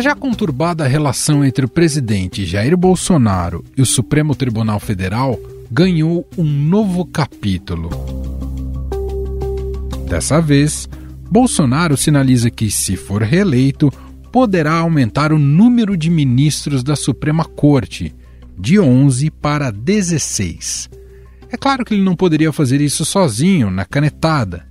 A 0.00 0.02
já 0.02 0.14
conturbada 0.14 0.88
relação 0.88 1.44
entre 1.44 1.66
o 1.66 1.68
presidente 1.68 2.46
Jair 2.46 2.74
Bolsonaro 2.74 3.62
e 3.76 3.82
o 3.82 3.86
Supremo 3.86 4.34
Tribunal 4.34 4.80
Federal 4.80 5.38
ganhou 5.70 6.26
um 6.38 6.42
novo 6.42 7.04
capítulo. 7.04 7.90
Dessa 10.08 10.40
vez, 10.40 10.88
Bolsonaro 11.30 11.98
sinaliza 11.98 12.48
que, 12.48 12.70
se 12.70 12.96
for 12.96 13.20
reeleito, 13.20 13.92
poderá 14.32 14.72
aumentar 14.72 15.34
o 15.34 15.38
número 15.38 15.94
de 15.98 16.08
ministros 16.08 16.82
da 16.82 16.96
Suprema 16.96 17.44
Corte, 17.44 18.14
de 18.58 18.80
11 18.80 19.30
para 19.30 19.70
16. 19.70 20.88
É 21.52 21.58
claro 21.58 21.84
que 21.84 21.92
ele 21.92 22.02
não 22.02 22.16
poderia 22.16 22.54
fazer 22.54 22.80
isso 22.80 23.04
sozinho, 23.04 23.70
na 23.70 23.84
canetada. 23.84 24.64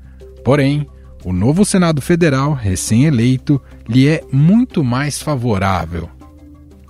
Porém, 0.43 0.88
o 1.23 1.34
novo 1.34 1.66
Senado 1.66 2.02
Federal, 2.02 2.54
recém-eleito, 2.54 3.62
lhe 3.88 4.08
é 4.08 4.23
muito 4.32 4.84
mais 4.84 5.22
favorável. 5.22 6.09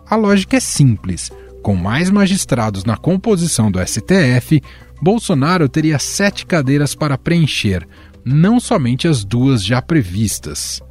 A 0.08 0.16
lógica 0.16 0.58
é 0.58 0.60
simples: 0.60 1.32
com 1.62 1.76
mais 1.76 2.10
magistrados 2.10 2.84
na 2.84 2.96
composição 2.96 3.72
do 3.72 3.80
STF, 3.86 4.62
Bolsonaro 5.02 5.68
teria 5.68 5.98
sete 5.98 6.46
cadeiras 6.46 6.94
para 6.94 7.18
preencher, 7.18 7.88
não 8.24 8.60
somente 8.60 9.08
as 9.08 9.24
duas 9.24 9.64
já 9.64 9.82
previstas. 9.82 10.82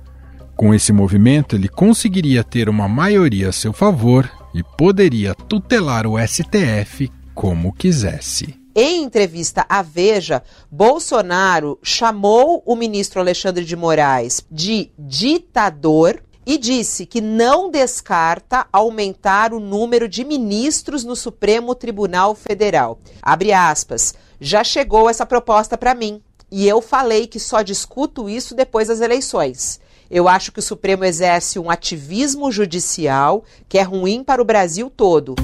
Com 0.56 0.75
esse 0.75 0.92
movimento, 0.92 1.55
ele 1.55 1.69
conseguiria 1.69 2.42
ter 2.42 2.69
uma 2.69 2.89
maioria 2.89 3.50
a 3.50 3.52
seu 3.52 3.73
favor 3.73 4.28
e 4.52 4.62
poderia 4.77 5.34
tutelar 5.34 6.06
o 6.06 6.16
STF 6.19 7.11
como 7.34 7.73
quisesse. 7.73 8.57
Em 8.80 9.02
entrevista 9.02 9.66
à 9.68 9.82
Veja, 9.82 10.41
Bolsonaro 10.70 11.80
chamou 11.82 12.62
o 12.64 12.77
ministro 12.77 13.19
Alexandre 13.19 13.64
de 13.64 13.75
Moraes 13.75 14.47
de 14.48 14.92
ditador 14.97 16.22
e 16.47 16.56
disse 16.56 17.05
que 17.05 17.20
não 17.20 17.72
descarta 17.72 18.69
aumentar 18.72 19.52
o 19.52 19.58
número 19.58 20.08
de 20.08 20.25
ministros 20.25 21.02
no 21.02 21.17
Supremo 21.17 21.75
Tribunal 21.75 22.36
Federal. 22.36 23.00
Abre 23.20 23.52
aspas. 23.52 24.14
Já 24.41 24.62
chegou 24.62 25.11
essa 25.11 25.27
proposta 25.27 25.77
para 25.77 25.92
mim 25.92 26.22
e 26.48 26.69
eu 26.69 26.80
falei 26.80 27.27
que 27.27 27.41
só 27.41 27.62
discuto 27.62 28.28
isso 28.28 28.55
depois 28.55 28.86
das 28.86 29.00
eleições. 29.00 29.80
Eu 30.08 30.28
acho 30.28 30.52
que 30.52 30.61
o 30.61 30.62
Supremo 30.62 31.05
exerce 31.05 31.58
um 31.58 31.69
ativismo 31.69 32.52
judicial 32.52 33.42
que 33.69 33.77
é 33.77 33.83
ruim 33.83 34.22
para 34.22 34.41
o 34.41 34.45
Brasil 34.45 34.89
todo. 34.89 35.34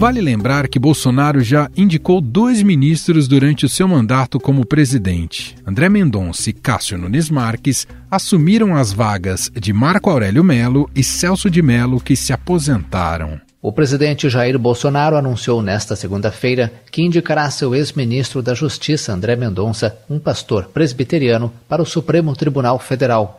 Vale 0.00 0.22
lembrar 0.22 0.66
que 0.66 0.78
Bolsonaro 0.78 1.42
já 1.42 1.70
indicou 1.76 2.22
dois 2.22 2.62
ministros 2.62 3.28
durante 3.28 3.66
o 3.66 3.68
seu 3.68 3.86
mandato 3.86 4.40
como 4.40 4.64
presidente. 4.64 5.54
André 5.66 5.90
Mendonça 5.90 6.48
e 6.48 6.54
Cássio 6.54 6.96
Nunes 6.96 7.28
Marques 7.28 7.86
assumiram 8.10 8.74
as 8.74 8.94
vagas 8.94 9.52
de 9.54 9.74
Marco 9.74 10.08
Aurélio 10.08 10.42
Melo 10.42 10.88
e 10.96 11.04
Celso 11.04 11.50
de 11.50 11.60
Melo, 11.60 12.00
que 12.00 12.16
se 12.16 12.32
aposentaram. 12.32 13.38
O 13.60 13.70
presidente 13.70 14.30
Jair 14.30 14.58
Bolsonaro 14.58 15.16
anunciou 15.16 15.60
nesta 15.60 15.94
segunda-feira 15.94 16.72
que 16.90 17.02
indicará 17.02 17.50
seu 17.50 17.74
ex-ministro 17.74 18.40
da 18.40 18.54
Justiça, 18.54 19.12
André 19.12 19.36
Mendonça, 19.36 19.98
um 20.08 20.18
pastor 20.18 20.70
presbiteriano, 20.72 21.52
para 21.68 21.82
o 21.82 21.86
Supremo 21.86 22.34
Tribunal 22.34 22.78
Federal. 22.78 23.36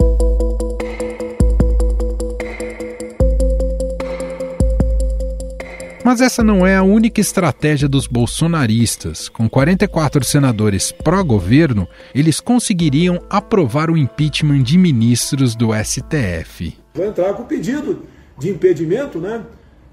Mas 6.04 6.22
essa 6.22 6.44
não 6.44 6.66
é 6.66 6.76
a 6.76 6.84
única 6.84 7.22
estratégia 7.22 7.88
dos 7.88 8.08
bolsonaristas. 8.08 9.30
Com 9.30 9.50
44 9.50 10.24
senadores 10.24 10.92
pró-governo, 10.92 11.88
eles 12.14 12.40
conseguiriam 12.40 13.22
aprovar 13.30 13.90
o 13.90 13.98
impeachment 13.98 14.64
de 14.64 14.78
ministros 14.78 15.56
do 15.56 15.70
STF. 15.74 16.78
Vai 16.94 17.08
entrar 17.08 17.34
com 17.34 17.44
pedido 17.44 18.03
de 18.38 18.50
impedimento, 18.50 19.20
né? 19.20 19.44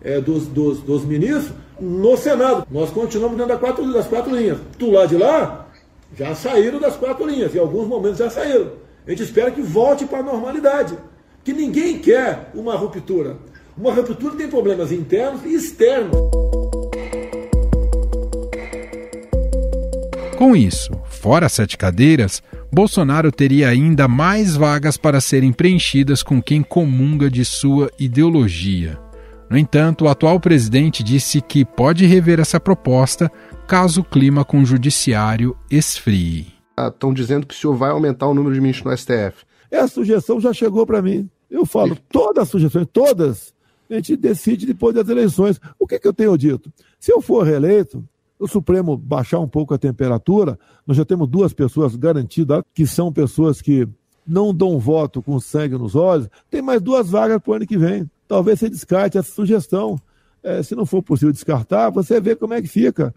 é, 0.03 0.21
dos, 0.21 0.47
dos, 0.47 0.81
dos, 0.81 1.05
ministros 1.05 1.53
no 1.81 2.17
Senado. 2.17 2.67
Nós 2.71 2.91
continuamos 2.91 3.37
dentro 3.37 3.53
das 3.53 3.61
quatro, 3.61 3.93
das 3.93 4.07
quatro 4.07 4.35
linhas. 4.35 4.59
Do 4.79 4.91
lado 4.91 5.09
de 5.09 5.17
lá, 5.17 5.69
já 6.17 6.35
saíram 6.35 6.79
das 6.79 6.97
quatro 6.97 7.27
linhas, 7.27 7.55
em 7.55 7.59
alguns 7.59 7.87
momentos 7.87 8.19
já 8.19 8.31
saíram. 8.31 8.73
A 9.07 9.11
gente 9.11 9.23
espera 9.23 9.51
que 9.51 9.63
volte 9.63 10.05
para 10.05 10.19
a 10.19 10.23
normalidade. 10.23 10.97
Que 11.45 11.53
ninguém 11.53 11.99
quer 11.99 12.51
uma 12.55 12.75
ruptura. 12.77 13.37
Uma 13.79 13.95
ruptura 13.95 14.35
tem 14.35 14.49
problemas 14.49 14.91
internos 14.91 15.45
e 15.45 15.55
externos. 15.55 16.17
Com 20.37 20.57
isso, 20.57 20.91
fora 21.05 21.49
sete 21.49 21.79
cadeiras, 21.79 22.43
Bolsonaro 22.73 23.31
teria 23.31 23.69
ainda 23.69 24.09
mais 24.09 24.57
vagas 24.57 24.97
para 24.97 25.21
serem 25.21 25.53
preenchidas 25.53 26.25
com 26.25 26.43
quem 26.43 26.61
comunga 26.61 27.31
de 27.31 27.45
sua 27.45 27.89
ideologia. 28.01 28.99
No 29.49 29.57
entanto, 29.57 30.05
o 30.05 30.09
atual 30.09 30.41
presidente 30.41 31.05
disse 31.05 31.41
que 31.41 31.65
pode 31.65 32.05
rever 32.05 32.41
essa 32.41 32.59
proposta 32.59 33.31
caso 33.69 34.01
o 34.01 34.05
clima 34.05 34.45
com 34.45 34.61
o 34.61 34.67
judiciário 34.67 35.57
esfrie. 35.71 36.49
Estão 36.77 37.15
dizendo 37.15 37.47
que 37.47 37.55
o 37.55 37.57
senhor 37.57 37.77
vai 37.77 37.91
aumentar 37.91 38.27
o 38.27 38.35
número 38.35 38.55
de 38.55 38.61
ministros 38.61 38.91
no 38.91 38.99
STF. 38.99 39.45
Essa 39.71 39.89
sugestão 39.89 40.41
já 40.41 40.53
chegou 40.53 40.85
para 40.85 41.01
mim. 41.01 41.31
Eu 41.49 41.65
falo, 41.65 41.97
todas 42.11 42.43
as 42.43 42.49
sugestões, 42.49 42.87
todas, 42.93 43.55
a 43.91 43.95
gente 43.95 44.17
decide 44.17 44.67
depois 44.67 44.95
das 44.95 45.09
eleições. 45.09 45.61
O 45.79 45.87
que, 45.87 45.99
que 45.99 46.07
eu 46.07 46.13
tenho 46.13 46.37
dito? 46.37 46.73
Se 46.99 47.13
eu 47.13 47.21
for 47.21 47.45
reeleito, 47.45 48.05
o 48.39 48.47
Supremo 48.47 48.97
baixar 48.97 49.41
um 49.41 49.49
pouco 49.49 49.75
a 49.75 49.79
temperatura, 49.79 50.59
nós 50.87 50.97
já 50.97 51.05
temos 51.05 51.29
duas 51.29 51.53
pessoas 51.53 51.97
garantidas, 51.97 52.63
que 52.75 52.87
são 52.87 53.13
pessoas 53.13 53.61
que 53.61 53.89
não 54.27 54.55
dão 54.55 54.79
voto 54.79 55.23
com 55.23 55.41
sangue 55.41 55.77
nos 55.77 55.95
olhos, 55.97 56.29
tem 56.51 56.61
mais 56.61 56.83
duas 56.83 57.09
vagas 57.09 57.41
para 57.41 57.51
o 57.51 57.55
ano 57.55 57.67
que 57.67 57.79
vem 57.79 58.09
talvez 58.29 58.61
você 58.61 58.69
descarte 58.69 59.19
essa 59.19 59.33
sugestão. 59.33 59.99
É, 60.41 60.63
se 60.63 60.77
não 60.77 60.87
for 60.87 61.03
possível 61.03 61.33
descartar, 61.33 61.91
você 61.91 62.21
vê 62.21 62.37
como 62.37 62.55
é 62.55 62.63
que 62.63 62.69
fica. 62.69 63.13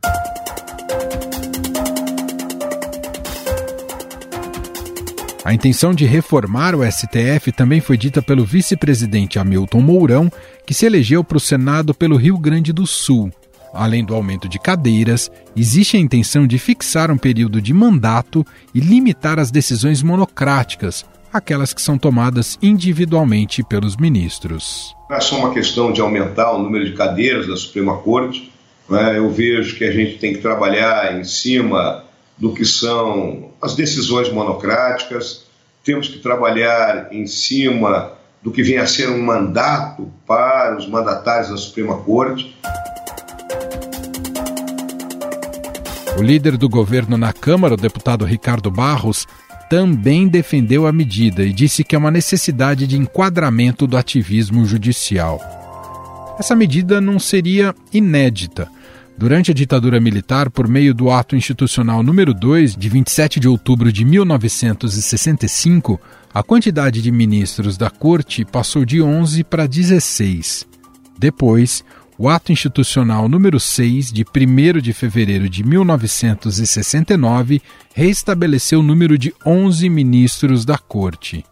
A 5.43 5.53
intenção 5.53 5.91
de 5.91 6.05
reformar 6.05 6.75
o 6.75 6.83
STF 6.89 7.51
também 7.51 7.81
foi 7.81 7.97
dita 7.97 8.21
pelo 8.21 8.45
vice-presidente 8.45 9.39
Hamilton 9.39 9.81
Mourão, 9.81 10.31
que 10.67 10.73
se 10.73 10.85
elegeu 10.85 11.23
para 11.23 11.37
o 11.37 11.39
Senado 11.39 11.95
pelo 11.95 12.15
Rio 12.15 12.37
Grande 12.37 12.71
do 12.71 12.85
Sul. 12.85 13.31
Além 13.73 14.05
do 14.05 14.13
aumento 14.13 14.47
de 14.47 14.59
cadeiras, 14.59 15.31
existe 15.55 15.97
a 15.97 15.99
intenção 15.99 16.45
de 16.45 16.59
fixar 16.59 17.09
um 17.09 17.17
período 17.17 17.59
de 17.59 17.73
mandato 17.73 18.45
e 18.75 18.79
limitar 18.79 19.39
as 19.39 19.49
decisões 19.49 20.03
monocráticas, 20.03 21.05
aquelas 21.33 21.73
que 21.73 21.81
são 21.81 21.97
tomadas 21.97 22.59
individualmente 22.61 23.63
pelos 23.63 23.97
ministros. 23.97 24.95
Não 25.09 25.17
é 25.17 25.21
só 25.21 25.39
uma 25.39 25.53
questão 25.53 25.91
de 25.91 26.01
aumentar 26.01 26.51
o 26.51 26.61
número 26.61 26.85
de 26.85 26.93
cadeiras 26.93 27.47
da 27.47 27.55
Suprema 27.55 27.97
Corte, 27.97 28.51
né? 28.87 29.17
eu 29.17 29.31
vejo 29.31 29.75
que 29.75 29.85
a 29.85 29.91
gente 29.91 30.19
tem 30.19 30.33
que 30.33 30.41
trabalhar 30.41 31.17
em 31.19 31.23
cima 31.23 32.03
do 32.41 32.51
que 32.55 32.65
são 32.65 33.51
as 33.61 33.75
decisões 33.75 34.33
monocráticas, 34.33 35.43
temos 35.83 36.07
que 36.07 36.17
trabalhar 36.17 37.13
em 37.13 37.27
cima 37.27 38.13
do 38.41 38.49
que 38.49 38.63
vem 38.63 38.79
a 38.79 38.87
ser 38.87 39.09
um 39.11 39.21
mandato 39.21 40.11
para 40.25 40.75
os 40.75 40.89
mandatários 40.89 41.51
da 41.51 41.57
Suprema 41.57 41.97
Corte. 41.99 42.57
O 46.17 46.23
líder 46.23 46.57
do 46.57 46.67
governo 46.67 47.15
na 47.15 47.31
Câmara, 47.31 47.75
o 47.75 47.77
deputado 47.77 48.25
Ricardo 48.25 48.71
Barros, 48.71 49.27
também 49.69 50.27
defendeu 50.27 50.87
a 50.87 50.91
medida 50.91 51.43
e 51.43 51.53
disse 51.53 51.83
que 51.83 51.95
é 51.95 51.99
uma 51.99 52.09
necessidade 52.09 52.87
de 52.87 52.97
enquadramento 52.97 53.85
do 53.85 53.95
ativismo 53.95 54.65
judicial. 54.65 55.39
Essa 56.39 56.55
medida 56.55 56.99
não 56.99 57.19
seria 57.19 57.75
inédita. 57.93 58.67
Durante 59.17 59.51
a 59.51 59.53
ditadura 59.53 59.99
militar, 59.99 60.49
por 60.49 60.67
meio 60.67 60.93
do 60.93 61.11
Ato 61.11 61.35
Institucional 61.35 62.01
número 62.01 62.33
2, 62.33 62.75
de 62.75 62.89
27 62.89 63.39
de 63.39 63.47
outubro 63.47 63.91
de 63.91 64.03
1965, 64.03 65.99
a 66.33 66.41
quantidade 66.41 67.01
de 67.01 67.11
ministros 67.11 67.77
da 67.77 67.89
corte 67.89 68.43
passou 68.45 68.85
de 68.85 69.01
11 69.01 69.43
para 69.43 69.67
16. 69.67 70.65
Depois, 71.19 71.83
o 72.17 72.29
ato 72.29 72.51
institucional 72.51 73.27
número 73.27 73.59
6, 73.59 74.11
de 74.11 74.23
1 74.23 74.79
de 74.79 74.93
fevereiro 74.93 75.49
de 75.49 75.63
1969, 75.63 77.61
reestabeleceu 77.95 78.79
o 78.79 78.83
número 78.83 79.17
de 79.17 79.33
11 79.43 79.89
ministros 79.89 80.63
da 80.63 80.77
Corte. 80.77 81.43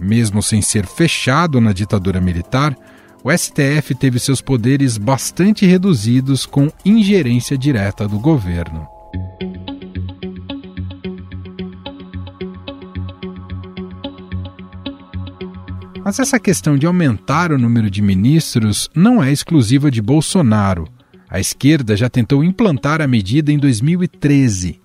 Mesmo 0.00 0.42
sem 0.42 0.60
ser 0.60 0.84
fechado 0.84 1.60
na 1.60 1.72
ditadura 1.72 2.20
militar, 2.20 2.76
o 3.22 3.30
STF 3.30 3.94
teve 3.94 4.18
seus 4.18 4.40
poderes 4.40 4.96
bastante 4.96 5.66
reduzidos 5.66 6.46
com 6.46 6.70
ingerência 6.84 7.56
direta 7.56 8.08
do 8.08 8.18
governo. 8.18 8.88
Mas 16.02 16.18
essa 16.18 16.40
questão 16.40 16.76
de 16.78 16.86
aumentar 16.86 17.52
o 17.52 17.58
número 17.58 17.90
de 17.90 18.00
ministros 18.00 18.90
não 18.94 19.22
é 19.22 19.30
exclusiva 19.30 19.90
de 19.90 20.00
Bolsonaro. 20.00 20.88
A 21.28 21.38
esquerda 21.38 21.96
já 21.96 22.08
tentou 22.08 22.42
implantar 22.42 23.00
a 23.00 23.06
medida 23.06 23.52
em 23.52 23.58
2013. 23.58 24.79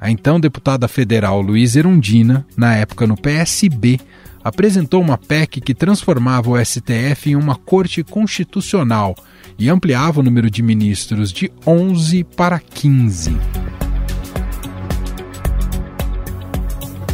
A 0.00 0.10
então 0.10 0.38
deputada 0.38 0.86
federal 0.86 1.40
Luiz 1.40 1.74
Erundina, 1.74 2.46
na 2.56 2.74
época 2.76 3.06
no 3.06 3.16
PSB, 3.16 3.98
apresentou 4.44 5.02
uma 5.02 5.18
PEC 5.18 5.60
que 5.60 5.74
transformava 5.74 6.50
o 6.50 6.64
STF 6.64 7.30
em 7.30 7.36
uma 7.36 7.56
corte 7.56 8.04
constitucional 8.04 9.16
e 9.58 9.68
ampliava 9.68 10.20
o 10.20 10.22
número 10.22 10.48
de 10.48 10.62
ministros 10.62 11.32
de 11.32 11.50
11 11.66 12.22
para 12.24 12.60
15. 12.60 13.36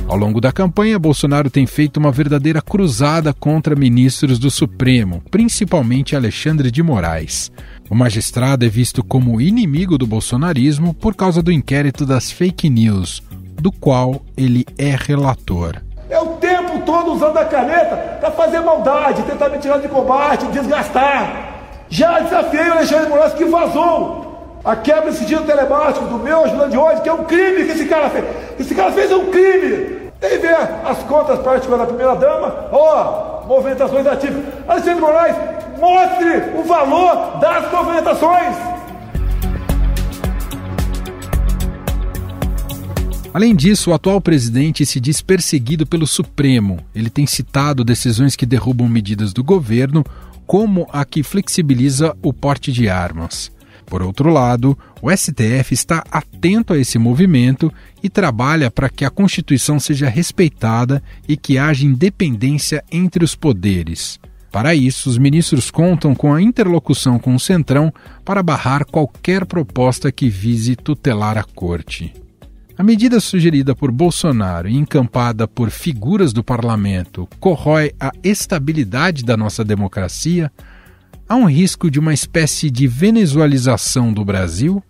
Ao 0.07 0.19
longo 0.19 0.41
da 0.41 0.53
campanha, 0.53 0.99
Bolsonaro 0.99 1.51
tem 1.51 1.67
feito 1.67 1.97
uma 1.97 2.13
verdadeira 2.13 2.61
cruzada 2.61 3.33
contra 3.33 3.75
ministros 3.75 4.39
do 4.39 4.51
Supremo, 4.51 5.23
principalmente 5.31 6.15
Alexandre 6.15 6.71
de 6.71 6.83
Moraes. 6.83 7.51
O 7.91 7.95
magistrado 7.95 8.65
é 8.65 8.69
visto 8.69 9.05
como 9.05 9.41
inimigo 9.41 9.99
do 9.99 10.07
bolsonarismo 10.07 10.95
por 10.95 11.15
causa 11.15 11.43
do 11.43 11.53
inquérito 11.53 12.07
das 12.07 12.31
fake 12.31 12.71
news, 12.71 13.23
do 13.61 13.71
qual 13.71 14.23
ele 14.37 14.65
é 14.79 14.97
relator. 14.99 15.77
É 16.09 16.19
o 16.19 16.29
tempo 16.37 16.81
todo 16.87 17.13
usando 17.13 17.37
a 17.37 17.45
caneta 17.45 17.97
para 18.21 18.31
fazer 18.31 18.61
maldade, 18.61 19.23
tentar 19.25 19.51
me 19.51 19.59
tirar 19.59 19.79
de 19.79 19.89
combate, 19.89 20.47
desgastar. 20.47 21.85
Já 21.91 22.21
desafiei 22.21 22.69
o 22.69 22.73
Alexandre 22.73 23.11
Moraes 23.11 23.35
que 23.35 23.45
vazou 23.45 24.61
a 24.65 24.75
quebra 24.75 25.11
de 25.11 25.19
sigilo 25.19 25.45
telemático 25.45 26.07
do 26.07 26.19
meu 26.19 26.43
ajudante 26.45 26.71
de 26.71 26.79
hoje, 26.79 27.03
que 27.03 27.09
é 27.09 27.13
um 27.13 27.25
crime 27.25 27.65
que 27.67 27.73
esse 27.73 27.85
cara 27.85 28.09
fez. 28.09 28.25
Esse 28.59 28.75
cara 28.75 28.93
fez 28.93 29.13
um 29.13 29.31
crime. 29.31 30.05
Tem 30.19 30.39
ver 30.39 30.57
as 30.87 30.99
contas 31.03 31.39
particulares 31.41 31.87
da 31.87 31.87
primeira-dama, 31.87 32.69
ó, 32.73 33.34
movimentações 33.47 34.07
ativas. 34.07 34.45
Alexandre 34.67 35.01
Moraes, 35.01 35.37
mostre 35.79 36.59
o 36.59 36.65
valor 36.65 37.39
das 37.39 37.71
movimentações. 37.71 38.57
Além 43.33 43.55
disso, 43.57 43.91
o 43.91 43.95
atual 43.95 44.21
presidente 44.21 44.87
se 44.87 45.01
diz 45.01 45.21
perseguido 45.21 45.85
pelo 45.85 46.07
Supremo. 46.07 46.79
Ele 46.95 47.11
tem 47.11 47.27
citado 47.27 47.83
decisões 47.83 48.37
que 48.37 48.47
derrubam 48.47 48.89
medidas 48.89 49.33
do 49.33 49.43
governo, 49.43 50.05
como 50.47 50.87
a 50.93 51.05
que 51.05 51.23
flexibiliza 51.25 52.17
o 52.23 52.33
porte 52.33 52.71
de 52.71 52.89
armas. 52.89 53.51
Por 53.87 54.03
outro 54.03 54.31
lado, 54.31 54.77
o 55.01 55.11
STF 55.11 55.73
está 55.73 56.05
atento 56.11 56.73
a 56.73 56.79
esse 56.79 56.99
movimento 56.99 57.73
e 58.03 58.09
trabalha 58.09 58.71
para 58.71 58.89
que 58.89 59.05
a 59.05 59.11
Constituição 59.11 59.79
seja 59.79 60.09
respeitada 60.09 61.03
e 61.29 61.37
que 61.37 61.59
haja 61.59 61.87
independência 61.87 62.83
entre 62.91 63.25
os 63.25 63.35
poderes. 63.35 64.19
Para 64.51 64.75
isso, 64.75 65.11
os 65.11 65.19
ministros 65.19 65.71
contam 65.71 66.15
com 66.15 66.33
a 66.33 66.41
interlocução 66.41 67.19
com 67.19 67.35
o 67.35 67.41
Centrão 67.41 67.93
para 68.25 68.43
barrar 68.43 68.85
qualquer 68.85 69.45
proposta 69.45 70.13
que 70.13 70.29
vise 70.29 70.77
tutelar 70.77 71.37
a 71.37 71.43
Corte. 71.43 72.15
A 72.77 72.83
medida 72.83 73.21
sugerida 73.21 73.75
por 73.75 73.93
Bolsonaro 73.93 74.69
e 74.69 74.77
encampada 74.77 75.47
por 75.47 75.71
figuras 75.71 76.33
do 76.33 76.43
parlamento 76.43 77.29
corrói 77.39 77.93
a 78.01 78.11
estabilidade 78.23 79.25
da 79.25 79.37
nossa 79.37 79.65
democracia, 79.65 80.51
há 81.29 81.35
um 81.37 81.47
risco 81.47 81.91
de 81.91 81.99
uma 81.99 82.13
espécie 82.13 82.71
de 82.71 82.87
venezualização 82.87 84.13
do 84.13 84.25
Brasil? 84.25 84.83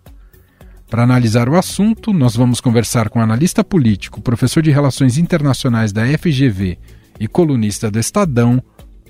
Para 0.89 1.03
analisar 1.03 1.49
o 1.49 1.57
assunto, 1.57 2.13
nós 2.13 2.35
vamos 2.35 2.61
conversar 2.61 3.09
com 3.09 3.19
o 3.19 3.21
analista 3.21 3.63
político, 3.63 4.21
professor 4.21 4.61
de 4.61 4.71
Relações 4.71 5.17
Internacionais 5.17 5.91
da 5.91 6.05
FGV 6.05 6.77
e 7.19 7.27
colunista 7.27 7.89
do 7.89 7.99
Estadão, 7.99 8.61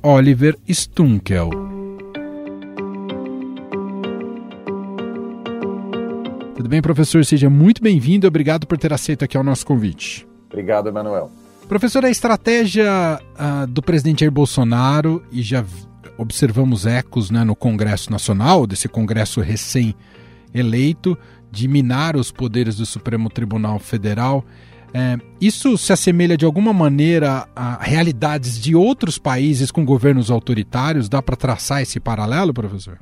Oliver 0.01 0.57
Stunkel. 0.67 1.49
Tudo 6.55 6.69
bem, 6.69 6.81
professor? 6.81 7.25
Seja 7.25 7.49
muito 7.49 7.81
bem-vindo. 7.83 8.25
Obrigado 8.25 8.65
por 8.65 8.77
ter 8.77 8.93
aceito 8.93 9.25
aqui 9.25 9.37
o 9.37 9.43
nosso 9.43 9.65
convite. 9.65 10.25
Obrigado, 10.49 10.87
Emanuel. 10.87 11.29
Professor, 11.67 12.05
a 12.05 12.09
estratégia 12.09 13.19
uh, 13.19 13.67
do 13.67 13.81
presidente 13.81 14.21
Jair 14.21 14.31
Bolsonaro, 14.31 15.23
e 15.31 15.41
já 15.41 15.63
observamos 16.17 16.85
ecos 16.85 17.29
né, 17.29 17.43
no 17.43 17.55
Congresso 17.55 18.11
Nacional, 18.11 18.65
desse 18.65 18.87
Congresso 18.87 19.41
recém-eleito, 19.41 21.17
de 21.51 21.67
minar 21.67 22.15
os 22.15 22.31
poderes 22.31 22.75
do 22.75 22.85
Supremo 22.85 23.29
Tribunal 23.29 23.79
Federal. 23.79 24.43
É, 24.93 25.17
isso 25.41 25.77
se 25.77 25.91
assemelha 25.91 26.37
de 26.37 26.45
alguma 26.45 26.71
maneira 26.71 27.47
a 27.55 27.83
realidades 27.83 28.59
de 28.61 28.75
outros 28.75 29.17
países 29.17 29.71
com 29.71 29.83
governos 29.83 30.31
autoritários? 30.31 31.09
Dá 31.09 31.21
para 31.21 31.35
traçar 31.35 31.81
esse 31.81 31.99
paralelo, 31.99 32.53
professor? 32.53 32.99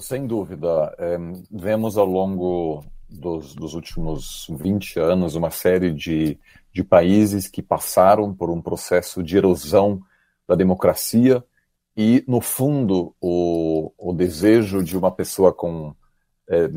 Sem 0.00 0.26
dúvida. 0.26 0.94
É, 0.98 1.18
vemos 1.50 1.96
ao 1.96 2.06
longo 2.06 2.84
dos, 3.08 3.54
dos, 3.54 3.74
últimos 3.74 4.46
20 4.50 4.98
anos 4.98 5.34
uma 5.34 5.50
série 5.50 5.92
de, 5.92 6.38
de 6.72 6.84
países 6.84 7.48
que 7.48 7.62
passaram 7.62 8.34
por 8.34 8.50
um 8.50 8.60
processo 8.60 9.22
de 9.22 9.36
erosão 9.36 10.00
da 10.46 10.54
democracia 10.54 11.42
e, 11.96 12.22
no 12.28 12.40
fundo, 12.40 13.14
o, 13.20 13.92
o 13.96 14.12
desejo 14.12 14.82
de 14.82 14.98
uma 14.98 15.10
pessoa 15.10 15.52
com, 15.52 15.94
é, 16.48 16.68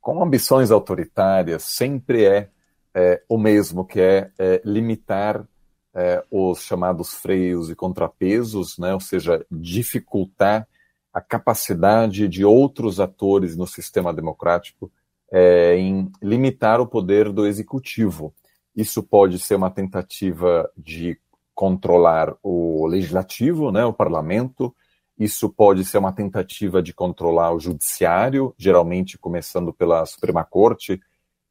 com 0.00 0.22
ambições 0.22 0.70
autoritárias 0.70 1.64
sempre 1.64 2.24
é, 2.24 2.48
é, 2.94 3.22
o 3.28 3.36
mesmo, 3.36 3.84
que 3.84 4.00
é, 4.00 4.30
é 4.38 4.62
limitar 4.64 5.46
é, 5.94 6.24
os 6.30 6.62
chamados 6.62 7.14
freios 7.14 7.70
e 7.70 7.74
contrapesos, 7.74 8.78
né? 8.78 8.94
ou 8.94 9.00
seja, 9.00 9.44
dificultar 9.50 10.66
a 11.12 11.20
capacidade 11.20 12.26
de 12.26 12.44
outros 12.44 13.00
atores 13.00 13.56
no 13.56 13.66
sistema 13.66 14.14
democrático 14.14 14.90
é, 15.30 15.76
em 15.76 16.10
limitar 16.22 16.80
o 16.80 16.86
poder 16.86 17.30
do 17.32 17.46
executivo. 17.46 18.32
Isso 18.74 19.02
pode 19.02 19.38
ser 19.38 19.56
uma 19.56 19.70
tentativa 19.70 20.70
de 20.76 21.18
controlar 21.58 22.36
o 22.40 22.86
legislativo, 22.86 23.72
né, 23.72 23.84
o 23.84 23.92
parlamento. 23.92 24.72
Isso 25.18 25.48
pode 25.48 25.84
ser 25.84 25.98
uma 25.98 26.12
tentativa 26.12 26.80
de 26.80 26.94
controlar 26.94 27.52
o 27.52 27.58
judiciário, 27.58 28.54
geralmente 28.56 29.18
começando 29.18 29.72
pela 29.72 30.06
Suprema 30.06 30.44
Corte, 30.44 31.00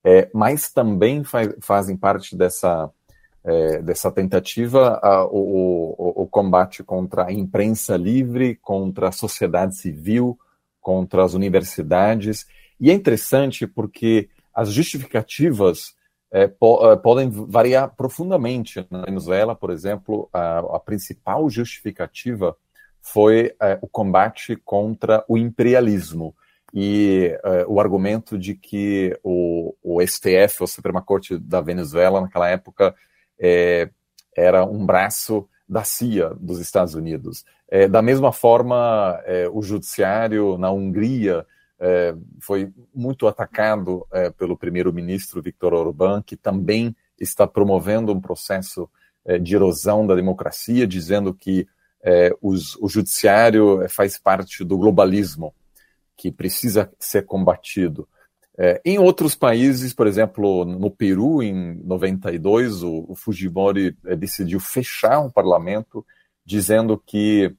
é, 0.06 0.30
mas 0.34 0.72
também 0.72 1.26
faz, 1.26 1.54
fazem 1.60 1.98
parte 1.98 2.38
dessa, 2.38 2.90
é, 3.44 3.82
dessa 3.82 4.10
tentativa 4.10 4.98
a, 5.04 5.26
o, 5.26 5.94
o, 5.98 6.24
o, 6.24 6.28
combate 6.28 6.86
contra 6.86 7.26
a 7.26 7.34
imprensa 7.34 7.98
livre, 7.98 8.56
contra 8.62 9.10
a 9.10 9.12
sociedade 9.12 9.76
civil, 9.76 10.40
contra 10.80 11.22
as 11.26 11.34
universidades. 11.34 12.46
E 12.80 12.90
é 12.90 12.94
interessante 12.94 13.68
porque 13.68 14.30
as 14.56 14.72
justificativas 14.72 15.97
é, 16.32 16.48
po, 16.48 16.92
é, 16.92 16.96
podem 16.96 17.30
variar 17.30 17.94
profundamente. 17.96 18.86
Na 18.90 19.04
Venezuela, 19.04 19.56
por 19.56 19.70
exemplo, 19.70 20.30
a, 20.34 20.60
a 20.60 20.80
principal 20.80 21.50
justificativa 21.50 22.56
foi 23.02 23.54
é, 23.62 23.78
o 23.82 23.88
combate 23.88 24.56
contra 24.58 25.24
o 25.28 25.38
imperialismo 25.38 26.36
e 26.74 27.38
é, 27.44 27.66
o 27.68 27.80
argumento 27.80 28.38
de 28.38 28.54
que 28.54 29.18
o, 29.24 29.74
o 29.82 30.06
STF, 30.06 30.64
a 30.64 30.68
Suprema 30.68 31.02
Corte 31.02 31.38
da 31.38 31.62
Venezuela, 31.62 32.20
naquela 32.20 32.50
época, 32.50 32.94
é, 33.40 33.90
era 34.36 34.66
um 34.66 34.86
braço 34.86 35.48
da 35.68 35.84
CIA 35.84 36.32
dos 36.40 36.60
Estados 36.60 36.94
Unidos. 36.94 37.44
Da 37.92 38.02
mesma 38.02 38.32
forma, 38.32 39.20
o 39.52 39.62
judiciário 39.62 40.58
na 40.58 40.72
Hungria 40.72 41.46
é, 41.80 42.16
foi 42.42 42.72
muito 42.94 43.28
atacado 43.28 44.06
é, 44.12 44.30
pelo 44.30 44.58
primeiro-ministro 44.58 45.42
Viktor 45.42 45.74
Orbán, 45.74 46.22
que 46.22 46.36
também 46.36 46.96
está 47.20 47.46
promovendo 47.48 48.12
um 48.12 48.22
processo 48.22 48.90
é, 49.26 49.38
de 49.38 49.56
erosão 49.56 50.06
da 50.06 50.16
democracia, 50.16 50.88
dizendo 50.88 51.34
que 51.34 51.68
é, 52.04 52.32
os, 52.42 52.76
o 52.78 52.88
judiciário 52.88 53.88
faz 53.90 54.18
parte 54.18 54.64
do 54.64 54.78
globalismo, 54.78 55.54
que 56.16 56.32
precisa 56.32 56.92
ser 57.00 57.26
combatido. 57.26 58.08
É, 58.58 58.82
em 58.84 58.98
outros 58.98 59.36
países, 59.36 59.94
por 59.94 60.08
exemplo, 60.08 60.66
no 60.66 60.90
Peru, 60.90 61.44
em 61.44 61.76
92, 61.84 62.82
o, 62.82 63.06
o 63.08 63.16
Fujimori 63.16 63.96
é, 64.06 64.16
decidiu 64.16 64.60
fechar 64.60 65.20
um 65.20 65.30
parlamento, 65.30 66.06
dizendo 66.46 67.02
que 67.06 67.54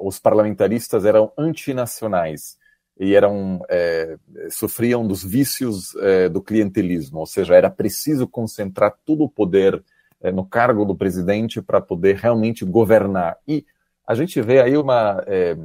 os 0.00 0.18
parlamentaristas 0.18 1.04
eram 1.04 1.32
antinacionais 1.38 2.58
e 3.00 3.14
eram 3.14 3.64
é, 3.70 4.18
sofriam 4.50 5.08
dos 5.08 5.24
vícios 5.24 5.96
é, 5.96 6.28
do 6.28 6.42
clientelismo, 6.42 7.18
ou 7.18 7.26
seja, 7.26 7.54
era 7.54 7.70
preciso 7.70 8.28
concentrar 8.28 8.94
todo 9.06 9.24
o 9.24 9.28
poder 9.28 9.82
é, 10.20 10.30
no 10.30 10.44
cargo 10.44 10.84
do 10.84 10.94
presidente 10.94 11.62
para 11.62 11.80
poder 11.80 12.16
realmente 12.16 12.62
governar. 12.62 13.38
E 13.48 13.64
a 14.06 14.14
gente 14.14 14.42
vê 14.42 14.60
aí 14.60 14.76
uma 14.76 15.24
é, 15.26 15.56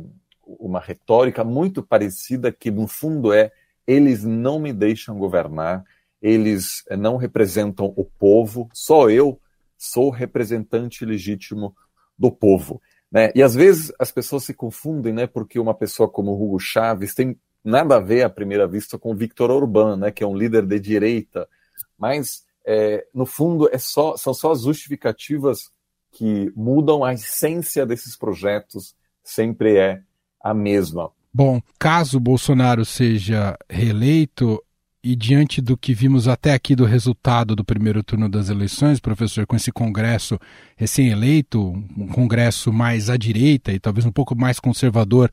uma 0.48 0.80
retórica 0.80 1.44
muito 1.44 1.84
parecida 1.84 2.54
que 2.54 2.72
no 2.72 2.88
fundo 2.88 3.34
é 3.34 3.52
eles 3.86 4.24
não 4.24 4.58
me 4.58 4.72
deixam 4.72 5.18
governar, 5.18 5.84
eles 6.22 6.86
não 6.98 7.18
representam 7.18 7.94
o 7.98 8.06
povo, 8.06 8.70
só 8.74 9.10
eu 9.10 9.42
sou 9.78 10.10
representante 10.10 11.06
legítimo 11.06 11.76
do 12.18 12.32
povo. 12.32 12.82
Né? 13.16 13.32
E 13.34 13.42
às 13.42 13.56
vezes 13.56 13.92
as 13.98 14.12
pessoas 14.12 14.44
se 14.44 14.54
confundem, 14.54 15.14
né? 15.14 15.26
Porque 15.26 15.58
uma 15.58 15.74
pessoa 15.74 16.10
como 16.10 16.34
Hugo 16.34 16.60
Chávez 16.60 17.16
tem 17.16 17.40
nada 17.64 17.96
a 17.96 18.00
ver 18.00 18.24
à 18.24 18.30
primeira 18.30 18.68
vista 18.68 19.00
com 19.00 19.16
Victor 19.16 19.50
Orbán, 19.50 19.96
né? 19.96 20.12
Que 20.12 20.24
é 20.24 20.28
um 20.28 20.38
líder 20.38 20.68
de 20.68 20.80
direita 20.80 21.48
mas 21.98 22.44
é, 22.66 23.06
no 23.14 23.26
fundo 23.26 23.70
é 23.72 23.78
só, 23.78 24.18
são 24.18 24.34
só 24.34 24.52
as 24.52 24.64
justificativas 24.64 25.70
que 26.12 26.52
mudam 26.56 27.04
a 27.04 27.14
essência 27.14 27.86
desses 27.86 28.16
projetos, 28.16 28.96
sempre 29.24 29.78
é 29.78 30.02
a 30.42 30.54
mesma. 30.54 31.12
Bom, 31.34 31.62
caso 31.78 32.20
Bolsonaro 32.20 32.86
seja 32.86 33.58
reeleito, 33.70 34.64
e 35.06 35.16
diante 35.16 35.62
do 35.62 35.78
que 35.78 35.94
vimos 35.94 36.28
até 36.28 36.52
aqui 36.52 36.76
do 36.76 36.84
resultado 36.84 37.56
do 37.56 37.64
primeiro 37.64 38.02
turno 38.02 38.28
das 38.28 38.50
eleições, 38.50 39.00
professor, 39.00 39.46
com 39.46 39.56
esse 39.56 39.72
Congresso 39.72 40.40
recém-eleito, 40.76 41.62
um 41.96 42.08
Congresso 42.08 42.74
mais 42.74 43.08
à 43.08 43.16
direita 43.16 43.72
e 43.72 43.80
talvez 43.80 44.04
um 44.04 44.12
pouco 44.12 44.36
mais 44.36 44.60
conservador 44.60 45.32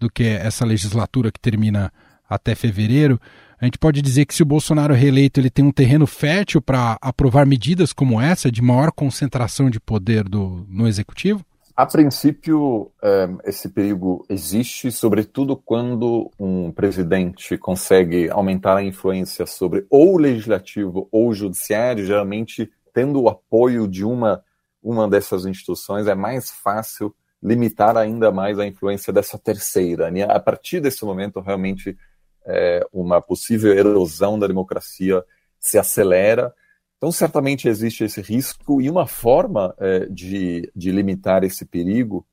do 0.00 0.10
que 0.10 0.24
essa 0.24 0.66
legislatura 0.66 1.30
que 1.30 1.38
termina 1.38 1.92
até 2.28 2.56
fevereiro, 2.56 3.20
a 3.60 3.64
gente 3.64 3.78
pode 3.78 4.02
dizer 4.02 4.26
que 4.26 4.34
se 4.34 4.42
o 4.42 4.46
Bolsonaro 4.46 4.92
reeleito 4.92 5.38
ele 5.38 5.50
tem 5.50 5.64
um 5.64 5.70
terreno 5.70 6.04
fértil 6.04 6.60
para 6.60 6.98
aprovar 7.00 7.46
medidas 7.46 7.92
como 7.92 8.20
essa 8.20 8.50
de 8.50 8.60
maior 8.60 8.90
concentração 8.90 9.70
de 9.70 9.78
poder 9.78 10.24
do, 10.28 10.66
no 10.68 10.88
executivo? 10.88 11.46
A 11.74 11.86
princípio, 11.86 12.92
eh, 13.02 13.28
esse 13.44 13.70
perigo 13.70 14.26
existe, 14.28 14.92
sobretudo 14.92 15.56
quando 15.56 16.30
um 16.38 16.70
presidente 16.70 17.56
consegue 17.56 18.28
aumentar 18.28 18.76
a 18.76 18.82
influência 18.82 19.46
sobre 19.46 19.86
ou 19.88 20.14
o 20.14 20.18
legislativo 20.18 21.08
ou 21.10 21.28
o 21.28 21.34
judiciário, 21.34 22.04
geralmente 22.04 22.70
tendo 22.92 23.22
o 23.22 23.28
apoio 23.28 23.88
de 23.88 24.04
uma, 24.04 24.44
uma 24.82 25.08
dessas 25.08 25.46
instituições, 25.46 26.06
é 26.06 26.14
mais 26.14 26.50
fácil 26.50 27.14
limitar 27.42 27.96
ainda 27.96 28.30
mais 28.30 28.58
a 28.58 28.66
influência 28.66 29.10
dessa 29.10 29.38
terceira. 29.38 30.10
Né? 30.10 30.22
A 30.24 30.38
partir 30.38 30.78
desse 30.78 31.04
momento, 31.06 31.40
realmente, 31.40 31.96
é, 32.44 32.86
uma 32.92 33.20
possível 33.22 33.72
erosão 33.72 34.38
da 34.38 34.46
democracia 34.46 35.24
se 35.58 35.78
acelera 35.78 36.54
então, 37.02 37.10
certamente 37.10 37.66
existe 37.66 38.04
esse 38.04 38.20
risco, 38.20 38.80
e 38.80 38.88
uma 38.88 39.08
forma 39.08 39.74
é, 39.76 40.06
de, 40.06 40.70
de 40.72 40.92
limitar 40.92 41.42
esse 41.42 41.64
perigo 41.64 42.24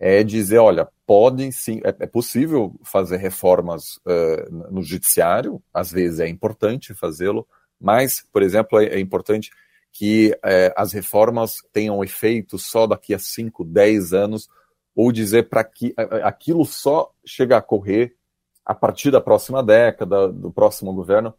é 0.00 0.24
dizer: 0.24 0.56
olha, 0.56 0.88
podem 1.06 1.52
sim, 1.52 1.82
é, 1.84 1.94
é 2.00 2.06
possível 2.06 2.74
fazer 2.82 3.18
reformas 3.18 4.00
é, 4.06 4.48
no 4.70 4.82
judiciário, 4.82 5.62
às 5.72 5.92
vezes 5.92 6.18
é 6.18 6.26
importante 6.26 6.94
fazê-lo, 6.94 7.46
mas, 7.78 8.24
por 8.32 8.42
exemplo, 8.42 8.80
é, 8.80 8.86
é 8.86 8.98
importante 8.98 9.50
que 9.92 10.34
é, 10.42 10.72
as 10.74 10.94
reformas 10.94 11.56
tenham 11.70 12.02
efeito 12.02 12.58
só 12.58 12.86
daqui 12.86 13.12
a 13.12 13.18
5, 13.18 13.66
10 13.66 14.14
anos, 14.14 14.48
ou 14.94 15.12
dizer 15.12 15.50
para 15.50 15.62
que 15.62 15.92
aquilo 16.24 16.64
só 16.64 17.12
chega 17.22 17.58
a 17.58 17.62
correr 17.62 18.16
a 18.64 18.74
partir 18.74 19.10
da 19.10 19.20
próxima 19.20 19.62
década, 19.62 20.32
do 20.32 20.50
próximo 20.50 20.94
governo, 20.94 21.34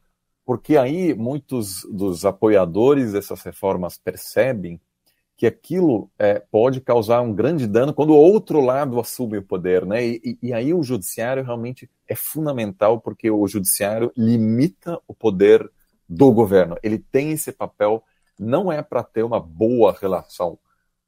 porque 0.48 0.78
aí 0.78 1.14
muitos 1.14 1.86
dos 1.92 2.24
apoiadores 2.24 3.12
dessas 3.12 3.42
reformas 3.42 3.98
percebem 3.98 4.80
que 5.36 5.46
aquilo 5.46 6.10
é, 6.18 6.40
pode 6.40 6.80
causar 6.80 7.20
um 7.20 7.34
grande 7.34 7.68
dano 7.68 7.94
quando 7.94 8.12
o 8.12 8.18
outro 8.18 8.62
lado 8.62 8.98
assume 8.98 9.40
o 9.40 9.44
poder, 9.44 9.86
né? 9.86 10.08
E, 10.08 10.40
e, 10.42 10.54
aí 10.54 10.74
o 10.74 10.82
judiciário 10.82 11.44
realmente 11.44 11.90
é 12.08 12.16
fundamental 12.16 13.02
porque 13.02 13.30
o 13.30 13.46
judiciário 13.46 14.10
limita 14.16 14.98
o 15.06 15.14
poder 15.14 15.70
do 16.08 16.32
governo. 16.32 16.78
Ele 16.82 16.98
tem 16.98 17.32
esse 17.32 17.52
papel, 17.52 18.02
não 18.40 18.72
é 18.72 18.82
para 18.82 19.04
ter 19.04 19.24
uma 19.24 19.42
boa 19.42 19.98
relação 20.00 20.58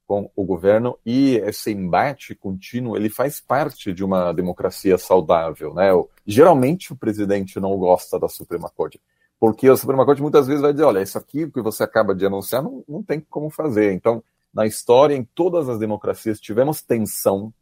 com 0.05 0.29
o 0.35 0.43
governo 0.43 0.99
e 1.05 1.37
esse 1.37 1.71
embate 1.71 2.35
contínuo 2.35 2.97
ele 2.97 3.09
faz 3.09 3.39
parte 3.39 3.93
de 3.93 4.03
uma 4.03 4.33
democracia 4.33 4.97
saudável, 4.97 5.73
né? 5.73 5.91
Geralmente 6.27 6.91
o 6.91 6.97
presidente 6.97 7.57
não 7.57 7.77
gosta 7.77 8.19
da 8.19 8.27
Suprema 8.27 8.69
Corte 8.69 8.99
porque 9.39 9.67
a 9.69 9.77
Suprema 9.77 10.05
Corte 10.05 10.21
muitas 10.21 10.47
vezes 10.47 10.61
vai 10.61 10.73
dizer, 10.73 10.85
olha, 10.85 11.01
isso 11.01 11.17
aqui 11.17 11.49
que 11.49 11.61
você 11.61 11.83
acaba 11.83 12.13
de 12.13 12.25
anunciar 12.25 12.61
não, 12.61 12.83
não 12.87 13.01
tem 13.01 13.19
como 13.19 13.49
fazer. 13.49 13.93
Então, 13.93 14.21
na 14.53 14.65
história, 14.65 15.15
em 15.15 15.23
todas 15.23 15.69
as 15.69 15.79
democracias, 15.79 16.39
tivemos 16.39 16.81
tensão, 16.81 17.53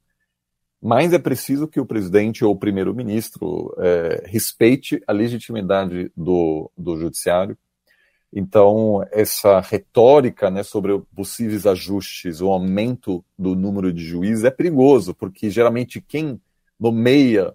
mas 0.82 1.14
é 1.14 1.20
preciso 1.20 1.68
que 1.68 1.80
o 1.80 1.86
presidente 1.86 2.44
ou 2.44 2.54
o 2.54 2.58
primeiro-ministro 2.58 3.76
é, 3.78 4.24
respeite 4.26 5.02
a 5.06 5.12
legitimidade 5.12 6.12
do, 6.16 6.72
do 6.78 6.98
judiciário. 6.98 7.58
Então, 8.34 9.06
essa 9.12 9.60
retórica 9.60 10.50
né, 10.50 10.64
sobre 10.64 11.00
possíveis 11.16 11.66
ajustes, 11.66 12.42
o 12.42 12.52
aumento 12.52 13.24
do 13.38 13.56
número 13.56 13.94
de 13.94 14.04
juízes 14.04 14.44
é 14.44 14.52
perigoso, 14.52 15.14
porque 15.14 15.50
geralmente 15.50 16.02
quem 16.02 16.40
nomeia 16.80 17.54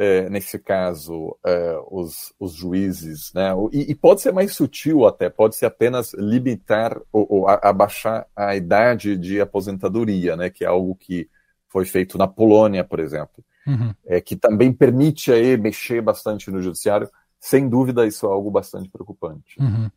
é, 0.00 0.30
nesse 0.30 0.60
caso, 0.60 1.36
é, 1.44 1.76
os, 1.90 2.32
os, 2.38 2.52
juízes, 2.52 3.32
né? 3.34 3.50
E, 3.72 3.90
e, 3.90 3.94
pode 3.96 4.20
ser 4.20 4.32
mais 4.32 4.54
sutil 4.54 5.04
até, 5.04 5.28
pode 5.28 5.56
ser 5.56 5.66
apenas 5.66 6.14
limitar 6.14 6.96
ou, 7.12 7.26
ou 7.28 7.48
abaixar 7.48 8.24
a 8.36 8.54
idade 8.54 9.16
de 9.16 9.40
aposentadoria, 9.40 10.36
né? 10.36 10.50
Que 10.50 10.64
é 10.64 10.68
algo 10.68 10.94
que 10.94 11.28
foi 11.66 11.84
feito 11.84 12.16
na 12.16 12.28
Polônia, 12.28 12.84
por 12.84 13.00
exemplo, 13.00 13.44
uhum. 13.66 13.92
é, 14.06 14.20
que 14.20 14.36
também 14.36 14.72
permite 14.72 15.32
aí 15.32 15.56
mexer 15.56 16.00
bastante 16.00 16.48
no 16.48 16.62
judiciário. 16.62 17.10
Sem 17.40 17.68
dúvida, 17.68 18.06
isso 18.06 18.24
é 18.24 18.28
algo 18.28 18.52
bastante 18.52 18.88
preocupante. 18.88 19.60
Uhum. 19.60 19.90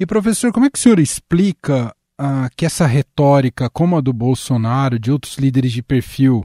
E 0.00 0.06
professor, 0.06 0.50
como 0.50 0.64
é 0.64 0.70
que 0.70 0.78
o 0.78 0.80
senhor 0.80 0.98
explica 0.98 1.94
ah, 2.16 2.48
que 2.56 2.64
essa 2.64 2.86
retórica, 2.86 3.68
como 3.68 3.98
a 3.98 4.00
do 4.00 4.14
Bolsonaro, 4.14 4.98
de 4.98 5.12
outros 5.12 5.36
líderes 5.36 5.72
de 5.72 5.82
perfil 5.82 6.42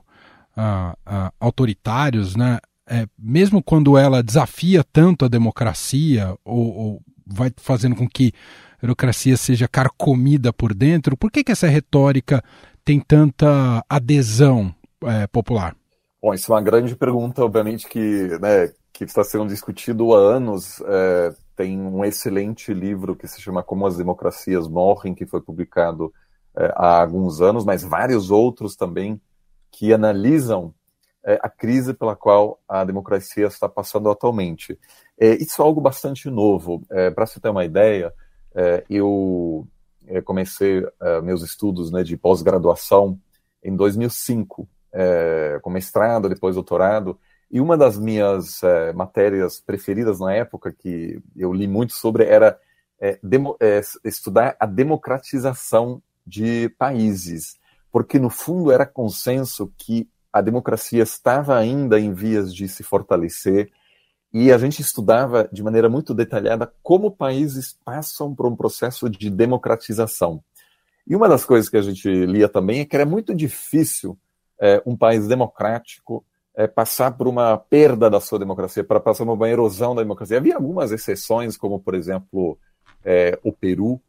ah, 0.58 0.98
ah, 1.06 1.32
autoritários, 1.40 2.36
né, 2.36 2.60
é, 2.92 3.08
mesmo 3.18 3.64
quando 3.64 3.98
ela 3.98 4.22
desafia 4.22 4.84
tanto 4.84 5.24
a 5.24 5.30
democracia 5.30 6.36
ou, 6.44 6.76
ou, 6.76 7.02
vai 7.26 7.50
fazendo 7.56 7.96
com 7.96 8.06
que 8.06 8.34
a 8.80 8.82
democracia 8.82 9.38
seja 9.38 9.66
carcomida 9.66 10.52
por 10.52 10.74
dentro, 10.74 11.16
por 11.16 11.32
que, 11.32 11.42
que 11.42 11.54
essa 11.54 11.68
retórica 11.68 12.44
tem 12.84 13.00
tanta 13.00 13.82
adesão 13.88 14.76
é, 15.06 15.26
popular? 15.28 15.74
Bom, 16.22 16.34
isso 16.34 16.52
é 16.52 16.56
uma 16.56 16.62
grande 16.62 16.94
pergunta, 16.94 17.46
obviamente, 17.46 17.88
que, 17.88 18.28
né, 18.42 18.74
que 18.92 19.06
está 19.06 19.24
sendo 19.24 19.48
discutido 19.48 20.14
há 20.14 20.20
anos. 20.20 20.82
É, 20.86 21.34
tem 21.56 21.80
um 21.80 22.04
excelente 22.04 22.74
livro 22.74 23.16
que 23.16 23.28
se 23.28 23.42
chama 23.42 23.64
Como 23.64 23.88
as 23.88 23.96
Democracias 23.96 24.68
Morrem, 24.68 25.16
que 25.16 25.26
foi 25.26 25.40
publicado 25.40 26.12
é, 26.58 26.66
há 26.76 27.02
alguns 27.02 27.40
anos, 27.40 27.64
mas 27.64 27.84
vários 27.84 28.30
outros 28.30 28.76
também 28.76 29.22
que 29.72 29.94
analisam 29.94 30.74
é, 31.24 31.40
a 31.42 31.50
crise 31.50 31.94
pela 31.94 32.16
qual 32.16 32.60
a 32.68 32.84
democracia 32.84 33.46
está 33.46 33.70
passando 33.70 34.10
atualmente. 34.10 34.78
É, 35.20 35.36
isso 35.36 35.62
é 35.62 35.66
algo 35.66 35.80
bastante 35.80 36.30
novo. 36.30 36.82
É, 36.90 37.12
Para 37.12 37.26
você 37.26 37.40
ter 37.40 37.50
uma 37.50 37.64
ideia, 37.64 38.14
é, 38.56 38.84
eu 38.90 39.68
é, 40.08 40.20
comecei 40.22 40.84
meus 41.24 41.44
estudos 41.44 41.92
né, 41.92 42.04
de 42.04 42.18
pós-graduação 42.18 43.20
em 43.64 43.76
2005, 43.76 44.68
com 45.62 45.70
mestrado, 45.70 46.28
depois 46.28 46.56
doutorado, 46.56 47.18
e 47.50 47.62
uma 47.62 47.78
das 47.78 47.98
minhas 47.98 48.60
matérias 48.96 49.62
preferidas 49.62 50.20
na 50.20 50.34
época, 50.34 50.74
que 50.78 51.22
eu 51.36 51.54
li 51.54 51.68
muito 51.68 51.94
sobre, 51.94 52.26
era 52.26 52.60
demo, 53.22 53.56
estudar 54.04 54.58
a 54.60 54.66
democratização 54.66 56.02
de 56.26 56.70
países, 56.78 57.56
porque 57.92 58.20
no 58.20 58.30
fundo 58.30 58.72
era 58.72 58.86
consenso 58.86 59.72
que 59.78 60.10
a 60.32 60.42
democracia 60.42 61.04
estava 61.04 61.58
ainda 61.58 62.00
em 62.00 62.14
vias 62.14 62.54
de 62.54 62.68
se 62.68 62.84
fortalecer 62.84 63.72
e 64.34 64.52
a 64.52 64.58
gente 64.58 64.82
estudava 64.82 65.50
de 65.52 65.62
maneira 65.62 65.90
muito 65.90 66.14
detalhada 66.14 66.72
como 66.82 67.12
países 67.12 67.78
passam 67.84 68.34
por 68.34 68.46
um 68.46 68.56
processo 68.56 69.10
de 69.10 69.30
democratização. 69.30 70.42
E 71.06 71.16
uma 71.16 71.28
das 71.28 71.44
coisas 71.44 71.68
que 71.70 71.78
a 71.78 71.82
gente 71.82 72.08
lia 72.26 72.48
também 72.48 72.80
é 72.80 72.86
que 72.86 72.96
era 72.96 73.06
muito 73.06 73.36
difícil 73.36 74.18
é, 74.60 74.82
um 74.86 74.96
país 74.96 75.28
democrático 75.28 76.24
é, 76.56 76.68
passar 76.68 77.12
por 77.18 77.28
uma 77.28 77.58
perda 77.58 78.10
da 78.10 78.20
sua 78.20 78.40
democracia, 78.40 78.84
para 78.84 79.00
passar 79.00 79.26
por 79.26 79.34
uma 79.34 79.50
erosão 79.50 79.96
da 79.96 80.02
democracia. 80.02 80.38
Havia 80.38 80.56
algumas 80.56 80.92
exceções, 80.92 81.58
como, 81.58 81.80
por 81.80 81.96
exemplo, 81.96 82.58
é, 83.04 83.38
o 83.44 83.52
Peru, 83.52 84.02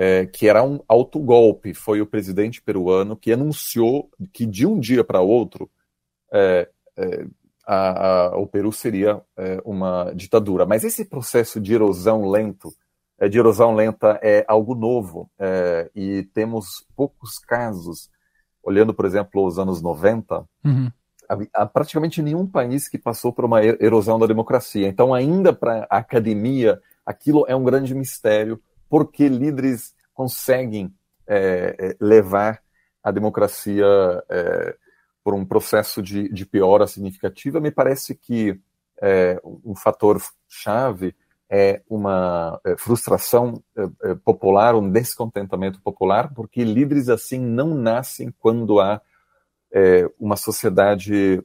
é, 0.00 0.26
que 0.26 0.48
era 0.48 0.62
um 0.62 0.78
autogolpe. 0.86 1.74
Foi 1.74 2.00
o 2.00 2.06
presidente 2.06 2.62
peruano 2.62 3.16
que 3.16 3.32
anunciou 3.32 4.08
que 4.32 4.46
de 4.46 4.64
um 4.64 4.78
dia 4.78 5.02
para 5.02 5.20
outro 5.20 5.68
é, 6.32 6.68
é, 6.96 7.26
a, 7.66 8.28
a, 8.28 8.36
o 8.38 8.46
Peru 8.46 8.70
seria 8.70 9.20
é, 9.36 9.60
uma 9.64 10.12
ditadura. 10.14 10.64
Mas 10.64 10.84
esse 10.84 11.04
processo 11.04 11.60
de 11.60 11.74
erosão 11.74 12.30
lento, 12.30 12.72
é, 13.18 13.28
de 13.28 13.40
erosão 13.40 13.74
lenta, 13.74 14.20
é 14.22 14.44
algo 14.46 14.76
novo 14.76 15.28
é, 15.36 15.90
e 15.96 16.22
temos 16.32 16.86
poucos 16.94 17.40
casos. 17.40 18.08
Olhando, 18.62 18.94
por 18.94 19.04
exemplo, 19.04 19.44
os 19.44 19.58
anos 19.58 19.82
90, 19.82 20.44
uhum. 20.64 20.92
há, 21.28 21.62
há 21.62 21.66
praticamente 21.66 22.22
nenhum 22.22 22.46
país 22.46 22.88
que 22.88 22.98
passou 22.98 23.32
por 23.32 23.44
uma 23.44 23.64
erosão 23.64 24.16
da 24.16 24.26
democracia. 24.26 24.86
Então, 24.86 25.12
ainda 25.12 25.52
para 25.52 25.88
a 25.90 25.98
academia, 25.98 26.80
aquilo 27.04 27.44
é 27.48 27.56
um 27.56 27.64
grande 27.64 27.96
mistério 27.96 28.62
porque 28.88 29.28
líderes 29.28 29.94
conseguem 30.14 30.92
é, 31.26 31.76
é, 31.78 31.96
levar 32.00 32.62
a 33.02 33.10
democracia 33.10 33.84
é, 34.28 34.76
por 35.22 35.34
um 35.34 35.44
processo 35.44 36.02
de, 36.02 36.28
de 36.32 36.46
piora 36.46 36.86
significativa, 36.86 37.60
me 37.60 37.70
parece 37.70 38.14
que 38.14 38.58
é, 39.00 39.40
um 39.44 39.74
fator 39.76 40.20
chave 40.48 41.14
é 41.50 41.82
uma 41.88 42.60
é, 42.64 42.76
frustração 42.76 43.62
é, 43.76 44.14
popular, 44.16 44.74
um 44.74 44.90
descontentamento 44.90 45.80
popular, 45.80 46.32
porque 46.34 46.64
líderes 46.64 47.08
assim 47.08 47.38
não 47.38 47.74
nascem 47.74 48.34
quando 48.38 48.80
há 48.80 49.00
uma 50.18 50.34
sociedade 50.34 51.44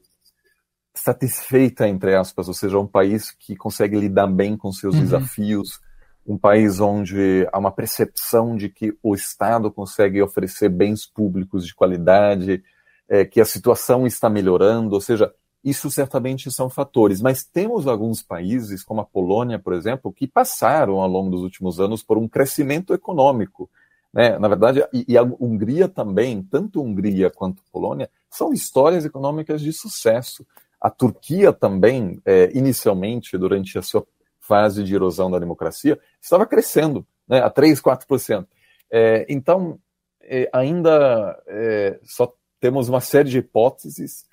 satisfeita, 0.93 1.87
entre 1.87 2.15
aspas, 2.15 2.47
ou 2.47 2.53
seja, 2.53 2.79
um 2.79 2.87
país 2.87 3.31
que 3.31 3.53
consegue 3.53 3.99
lidar 3.99 4.27
bem 4.27 4.55
com 4.55 4.71
seus 4.71 4.95
uhum. 4.95 5.01
desafios, 5.01 5.81
um 6.25 6.37
país 6.37 6.79
onde 6.79 7.47
há 7.51 7.59
uma 7.59 7.71
percepção 7.71 8.55
de 8.55 8.69
que 8.69 8.97
o 9.03 9.13
Estado 9.13 9.69
consegue 9.71 10.21
oferecer 10.21 10.69
bens 10.69 11.05
públicos 11.05 11.65
de 11.65 11.75
qualidade, 11.75 12.63
é, 13.09 13.25
que 13.25 13.41
a 13.41 13.45
situação 13.45 14.07
está 14.07 14.29
melhorando, 14.29 14.95
ou 14.95 15.01
seja, 15.01 15.33
isso 15.63 15.89
certamente 15.89 16.51
são 16.51 16.69
fatores, 16.69 17.21
mas 17.21 17.43
temos 17.43 17.87
alguns 17.87 18.21
países, 18.21 18.83
como 18.83 19.01
a 19.01 19.05
Polônia, 19.05 19.57
por 19.57 19.73
exemplo, 19.73 20.11
que 20.11 20.27
passaram 20.27 21.01
ao 21.01 21.07
longo 21.07 21.31
dos 21.31 21.41
últimos 21.41 21.79
anos 21.79 22.03
por 22.03 22.17
um 22.17 22.27
crescimento 22.27 22.93
econômico. 22.93 23.69
Né? 24.13 24.37
Na 24.37 24.47
verdade, 24.47 24.85
e, 24.93 25.05
e 25.07 25.17
a 25.17 25.23
Hungria 25.23 25.87
também, 25.87 26.43
tanto 26.43 26.81
Hungria 26.81 27.29
quanto 27.29 27.63
Polônia, 27.71 28.09
são 28.29 28.51
histórias 28.51 29.05
econômicas 29.05 29.61
de 29.61 29.71
sucesso. 29.71 30.45
A 30.79 30.89
Turquia 30.89 31.53
também, 31.53 32.21
é, 32.25 32.51
inicialmente, 32.53 33.37
durante 33.37 33.77
a 33.77 33.81
sua 33.81 34.05
fase 34.47 34.83
de 34.83 34.93
erosão 34.93 35.31
da 35.31 35.39
democracia, 35.39 35.99
estava 36.21 36.45
crescendo 36.45 37.05
né, 37.27 37.39
a 37.39 37.49
3, 37.49 37.81
4%. 37.81 38.45
É, 38.91 39.25
então, 39.29 39.79
é, 40.21 40.49
ainda 40.53 41.41
é, 41.47 41.99
só 42.03 42.33
temos 42.59 42.89
uma 42.89 43.01
série 43.01 43.29
de 43.29 43.39
hipóteses 43.39 44.25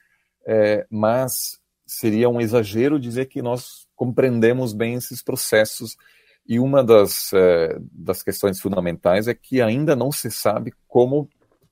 é, 0.47 0.87
mas 0.91 1.61
seria 1.87 2.29
um 2.29 2.41
exagero 2.41 2.99
dizer 2.99 3.27
que 3.27 3.43
nós 3.43 3.87
compreendemos 3.95 4.73
bem 4.73 4.95
esses 4.95 5.23
processos. 5.23 5.97
E 6.47 6.59
uma 6.59 6.83
das, 6.83 7.33
é, 7.33 7.79
das 7.93 8.23
questões 8.23 8.61
fundamentais 8.61 9.29
é 9.29 9.35
que 9.35 9.61
ainda 9.61 9.95
não 9.95 10.11
se 10.11 10.31
sabe 10.31 10.73
como 10.89 11.29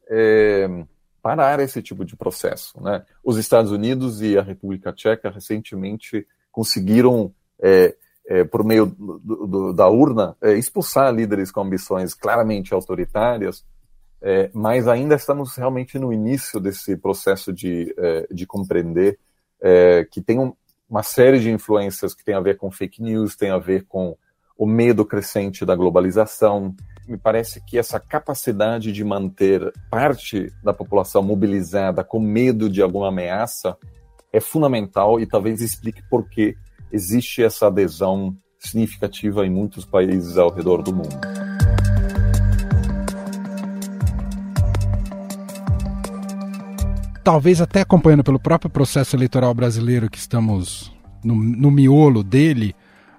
é, 0.08 0.68
parar 1.22 1.60
esse 1.60 1.82
tipo 1.82 2.04
de 2.04 2.16
processo. 2.16 2.80
Né? 2.80 3.04
Os 3.24 3.36
Estados 3.36 3.72
Unidos 3.72 4.20
e 4.22 4.38
a 4.38 4.42
República 4.42 4.92
Tcheca 4.92 5.30
recentemente 5.30 6.26
conseguiram, 6.50 7.34
é, 7.60 7.96
é, 8.28 8.44
por 8.44 8.62
meio 8.62 8.86
do, 8.86 9.46
do, 9.46 9.72
da 9.72 9.88
urna, 9.88 10.36
é, 10.42 10.52
expulsar 10.52 11.12
líderes 11.12 11.50
com 11.50 11.62
ambições 11.62 12.14
claramente 12.14 12.74
autoritárias 12.74 13.64
é, 14.20 14.50
mas 14.52 14.88
ainda 14.88 15.14
estamos 15.14 15.54
realmente 15.54 15.98
no 15.98 16.12
início 16.12 16.58
desse 16.58 16.96
processo 16.96 17.52
de, 17.52 17.94
é, 17.96 18.26
de 18.30 18.46
compreender 18.46 19.18
é, 19.60 20.04
que 20.10 20.20
tem 20.20 20.38
um, 20.38 20.52
uma 20.88 21.02
série 21.02 21.38
de 21.38 21.50
influências 21.50 22.14
que 22.14 22.24
tem 22.24 22.34
a 22.34 22.40
ver 22.40 22.56
com 22.56 22.70
fake 22.70 23.00
news, 23.00 23.36
tem 23.36 23.50
a 23.50 23.58
ver 23.58 23.84
com 23.86 24.16
o 24.56 24.66
medo 24.66 25.04
crescente 25.04 25.64
da 25.64 25.76
globalização. 25.76 26.74
Me 27.06 27.16
parece 27.16 27.64
que 27.64 27.78
essa 27.78 28.00
capacidade 28.00 28.92
de 28.92 29.04
manter 29.04 29.72
parte 29.88 30.52
da 30.64 30.72
população 30.72 31.22
mobilizada 31.22 32.02
com 32.02 32.18
medo 32.18 32.68
de 32.68 32.82
alguma 32.82 33.08
ameaça 33.08 33.76
é 34.32 34.40
fundamental 34.40 35.20
e 35.20 35.26
talvez 35.26 35.60
explique 35.60 36.02
por 36.10 36.28
que 36.28 36.56
existe 36.92 37.42
essa 37.42 37.66
adesão 37.66 38.36
significativa 38.58 39.46
em 39.46 39.50
muitos 39.50 39.84
países 39.84 40.36
ao 40.36 40.50
redor 40.50 40.82
do 40.82 40.94
mundo. 40.94 41.18
talvez 47.28 47.60
até 47.60 47.82
acompanhando 47.82 48.24
pelo 48.24 48.40
próprio 48.40 48.70
processo 48.70 49.14
eleitoral 49.14 49.52
brasileiro 49.52 50.08
que 50.08 50.16
estamos 50.16 50.90
no, 51.22 51.34
no 51.34 51.70
miolo 51.70 52.22
dele, 52.22 52.74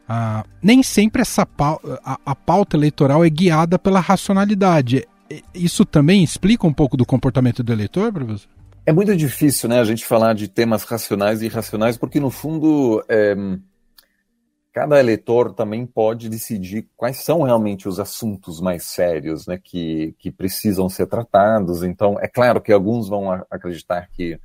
uh, 0.09 0.43
nem 0.63 0.81
sempre 0.81 1.21
essa 1.21 1.45
pauta, 1.45 2.01
a, 2.03 2.17
a 2.25 2.33
pauta 2.33 2.75
eleitoral 2.75 3.23
é 3.23 3.29
guiada 3.29 3.77
pela 3.77 3.99
racionalidade. 3.99 5.07
Isso 5.53 5.85
também 5.85 6.23
explica 6.23 6.65
um 6.65 6.73
pouco 6.73 6.97
do 6.97 7.05
comportamento 7.05 7.61
do 7.61 7.71
eleitor, 7.71 8.11
professor? 8.11 8.49
É 8.89 8.91
muito 8.91 9.15
difícil, 9.15 9.69
né, 9.69 9.79
a 9.79 9.83
gente 9.83 10.03
falar 10.03 10.33
de 10.33 10.47
temas 10.47 10.83
racionais 10.83 11.43
e 11.43 11.45
irracionais, 11.45 11.95
porque 11.95 12.19
no 12.19 12.31
fundo 12.31 13.05
é, 13.07 13.35
cada 14.73 14.99
eleitor 14.99 15.53
também 15.53 15.85
pode 15.85 16.27
decidir 16.27 16.89
quais 16.97 17.17
são 17.17 17.43
realmente 17.43 17.87
os 17.87 17.99
assuntos 17.99 18.59
mais 18.59 18.85
sérios 18.85 19.45
né, 19.45 19.59
que, 19.63 20.15
que 20.17 20.31
precisam 20.31 20.89
ser 20.89 21.05
tratados. 21.05 21.83
Então, 21.83 22.19
é 22.19 22.27
claro 22.27 22.59
que 22.59 22.73
alguns 22.73 23.07
vão 23.07 23.31
acreditar 23.51 24.09
que 24.11 24.39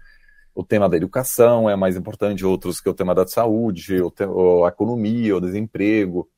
o 0.54 0.62
tema 0.62 0.90
da 0.90 0.96
educação 0.98 1.70
é 1.70 1.74
mais 1.74 1.96
importante, 1.96 2.44
outros 2.44 2.82
que 2.82 2.90
o 2.90 2.94
tema 2.94 3.14
da 3.14 3.26
saúde, 3.26 4.02
ou, 4.02 4.10
te, 4.10 4.24
ou 4.24 4.66
a 4.66 4.68
economia, 4.68 5.34
o 5.34 5.40
desemprego, 5.40 6.28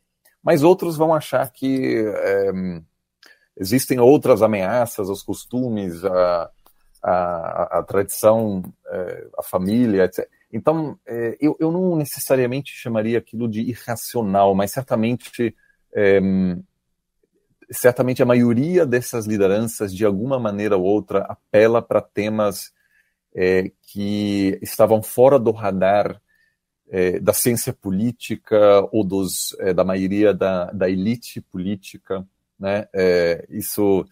mas 0.41 0.63
outros 0.63 0.97
vão 0.97 1.13
achar 1.13 1.51
que 1.51 2.05
é, 2.07 2.53
existem 3.57 3.99
outras 3.99 4.43
ameaças 4.43 5.11
aos 5.11 5.25
costumes, 5.25 6.05
a, 6.05 6.53
a, 7.09 7.79
a 7.79 7.83
tradição, 7.85 8.65
é, 8.89 9.29
a 9.39 9.43
família, 9.43 10.05
etc. 10.05 10.29
Então, 10.53 10.99
é, 11.07 11.37
eu, 11.41 11.57
eu 11.61 11.71
não 11.71 11.95
necessariamente 11.95 12.73
chamaria 12.73 13.19
aquilo 13.19 13.49
de 13.49 13.61
irracional, 13.61 14.57
mas 14.57 14.73
certamente, 14.73 15.55
é, 15.95 16.21
certamente 17.71 18.23
a 18.23 18.27
maioria 18.27 18.85
dessas 18.85 19.25
lideranças, 19.25 19.95
de 19.95 20.05
alguma 20.05 20.41
maneira 20.41 20.77
ou 20.77 20.83
outra, 20.83 21.21
apela 21.21 21.81
para 21.81 22.01
temas 22.01 22.73
é, 23.33 23.71
que 23.83 24.59
estavam 24.61 25.01
fora 25.01 25.39
do 25.39 25.53
radar 25.53 26.21
é, 26.89 27.21
da 27.21 27.33
ciência 27.33 27.73
política 27.73 28.59
ou 28.91 29.05
dos, 29.05 29.55
é, 29.61 29.73
da 29.73 29.85
maioria 29.85 30.35
da, 30.35 30.73
da 30.73 30.91
elite 30.91 31.41
política. 31.41 32.27
Né? 32.59 32.89
Isso 33.51 34.07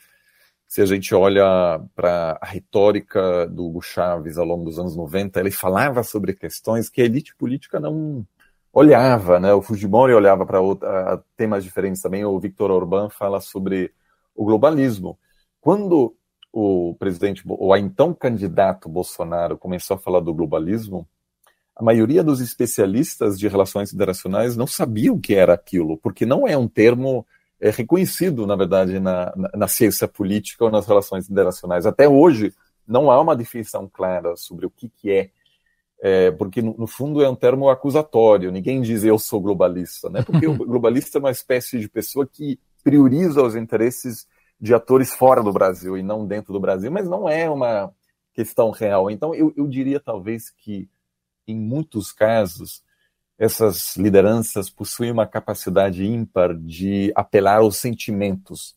se 0.75 0.83
a 0.83 0.87
gente 0.87 1.15
olha 1.15 1.81
para 1.95 2.37
a 2.41 2.47
retórica 2.47 3.47
do 3.47 3.65
Hugo 3.65 3.81
Chávez 3.81 4.37
ao 4.37 4.45
longo 4.45 4.65
dos 4.65 4.77
anos 4.77 4.97
90, 4.97 5.39
ele 5.39 5.53
falava 5.53 6.03
sobre 6.03 6.35
questões 6.35 6.89
que 6.89 7.01
a 7.01 7.05
elite 7.05 7.33
política 7.37 7.79
não 7.79 8.27
olhava, 8.73 9.39
né? 9.39 9.55
O 9.55 9.63
Fujimori 9.63 10.13
olhava 10.13 10.45
para 10.45 10.59
temas 11.37 11.63
diferentes 11.63 12.03
também, 12.03 12.25
o 12.25 12.41
Victor 12.41 12.73
Orbán 12.73 13.09
fala 13.09 13.41
sobre 13.41 13.93
o 14.35 14.45
globalismo. 14.45 15.17
Quando 15.61 16.13
o 16.53 16.97
presidente, 16.99 17.45
ou 17.47 17.77
então 17.77 18.13
candidato 18.13 18.89
Bolsonaro 18.89 19.57
começou 19.57 19.95
a 19.95 20.01
falar 20.01 20.19
do 20.19 20.35
globalismo, 20.35 21.07
a 21.77 21.85
maioria 21.85 22.25
dos 22.25 22.41
especialistas 22.41 23.39
de 23.39 23.47
relações 23.47 23.95
internacionais 23.95 24.57
não 24.57 24.67
sabiam 24.67 25.15
o 25.15 25.21
que 25.21 25.37
era 25.37 25.55
aquilo, 25.55 25.97
porque 25.99 26.27
não 26.27 26.49
é 26.49 26.59
um 26.59 26.67
termo 26.67 27.25
é 27.61 27.71
reconhecido, 27.71 28.47
na 28.47 28.57
verdade, 28.57 28.99
na, 29.01 29.33
na, 29.55 29.69
ciência 29.69 30.07
política 30.07 30.64
ou 30.64 30.71
nas 30.71 30.87
relações 30.87 31.31
internacionais. 31.31 31.87
Até 31.87 32.09
hoje, 32.09 32.53
não 32.87 33.11
há 33.11 33.21
uma 33.21 33.37
definição 33.37 33.88
clara 33.88 34.37
sobre 34.37 34.67
o 34.67 34.71
que, 34.71 34.88
que 34.88 35.11
é, 35.11 35.31
é 36.01 36.31
porque, 36.33 36.61
no, 36.61 36.77
no, 36.77 36.87
fundo, 36.87 37.23
é 37.23 37.29
um 37.29 37.35
termo 37.35 37.69
acusatório. 37.71 38.53
Ninguém 38.53 38.83
diz 38.83 39.05
eu 39.05 39.19
sou 39.19 39.40
globalista, 39.40 40.11
né? 40.11 40.23
porque 40.23 40.47
o 40.47 40.55
globalista 40.67 41.19
é 41.19 41.21
uma 41.21 41.31
espécie 41.31 41.79
de 41.79 41.88
pessoa 41.88 42.27
que 42.27 42.59
prioriza 42.83 43.43
os 43.43 43.57
interesses 43.57 44.27
de 44.61 44.75
atores 44.75 45.12
fora 45.12 45.43
do 45.43 45.53
Brasil 45.53 45.97
e 45.97 46.03
não 46.03 46.27
dentro 46.27 46.53
do 46.53 46.61
Brasil, 46.61 46.90
mas 46.90 47.09
não 47.09 47.29
é 47.29 47.49
uma 47.49 47.93
questão 48.35 48.71
real. 48.71 49.11
Então, 49.11 49.35
eu, 49.35 49.55
eu 49.57 49.67
diria, 49.67 49.99
talvez, 49.99 50.51
que, 50.51 50.88
em 51.47 51.59
muitos 51.59 52.12
casos, 52.12 52.84
essas 53.38 53.97
lideranças 53.97 54.70
possuem 54.70 55.11
uma 55.11 55.27
capacidade 55.27 56.05
ímpar 56.05 56.57
de 56.57 57.12
apelar 57.14 57.59
aos 57.59 57.77
sentimentos 57.77 58.75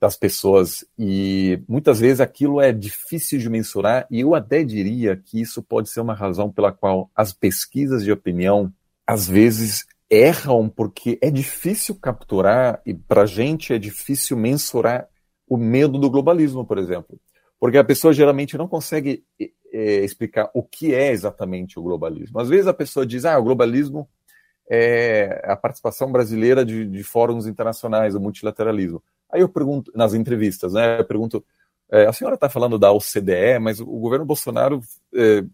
das 0.00 0.16
pessoas 0.16 0.84
e 0.98 1.62
muitas 1.68 2.00
vezes 2.00 2.20
aquilo 2.20 2.60
é 2.60 2.72
difícil 2.72 3.38
de 3.38 3.48
mensurar 3.48 4.06
e 4.10 4.20
eu 4.20 4.34
até 4.34 4.62
diria 4.62 5.16
que 5.16 5.40
isso 5.40 5.62
pode 5.62 5.88
ser 5.88 6.00
uma 6.00 6.14
razão 6.14 6.50
pela 6.50 6.72
qual 6.72 7.10
as 7.14 7.32
pesquisas 7.32 8.04
de 8.04 8.12
opinião 8.12 8.72
às 9.06 9.26
vezes 9.26 9.86
erram 10.10 10.68
porque 10.68 11.18
é 11.22 11.30
difícil 11.30 11.94
capturar 11.94 12.82
e 12.84 12.92
para 12.92 13.24
gente 13.24 13.72
é 13.72 13.78
difícil 13.78 14.36
mensurar 14.36 15.08
o 15.48 15.56
medo 15.56 15.98
do 15.98 16.10
globalismo, 16.10 16.66
por 16.66 16.78
exemplo, 16.78 17.18
porque 17.58 17.78
a 17.78 17.84
pessoa 17.84 18.12
geralmente 18.12 18.58
não 18.58 18.68
consegue 18.68 19.24
é, 19.74 20.04
explicar 20.04 20.48
o 20.54 20.62
que 20.62 20.94
é 20.94 21.10
exatamente 21.10 21.78
o 21.78 21.82
globalismo. 21.82 22.38
Às 22.38 22.48
vezes 22.48 22.68
a 22.68 22.72
pessoa 22.72 23.04
diz, 23.04 23.24
ah, 23.24 23.36
o 23.36 23.42
globalismo 23.42 24.08
é 24.70 25.42
a 25.44 25.56
participação 25.56 26.12
brasileira 26.12 26.64
de, 26.64 26.86
de 26.86 27.02
fóruns 27.02 27.46
internacionais, 27.46 28.14
o 28.14 28.20
multilateralismo. 28.20 29.02
Aí 29.30 29.40
eu 29.40 29.48
pergunto, 29.48 29.90
nas 29.94 30.14
entrevistas, 30.14 30.74
né, 30.74 31.00
eu 31.00 31.04
pergunto, 31.04 31.44
é, 31.90 32.06
a 32.06 32.12
senhora 32.12 32.36
está 32.36 32.48
falando 32.48 32.78
da 32.78 32.92
OCDE, 32.92 33.58
mas 33.60 33.80
o 33.80 33.86
governo 33.86 34.24
Bolsonaro 34.24 34.80
é, 35.12 35.44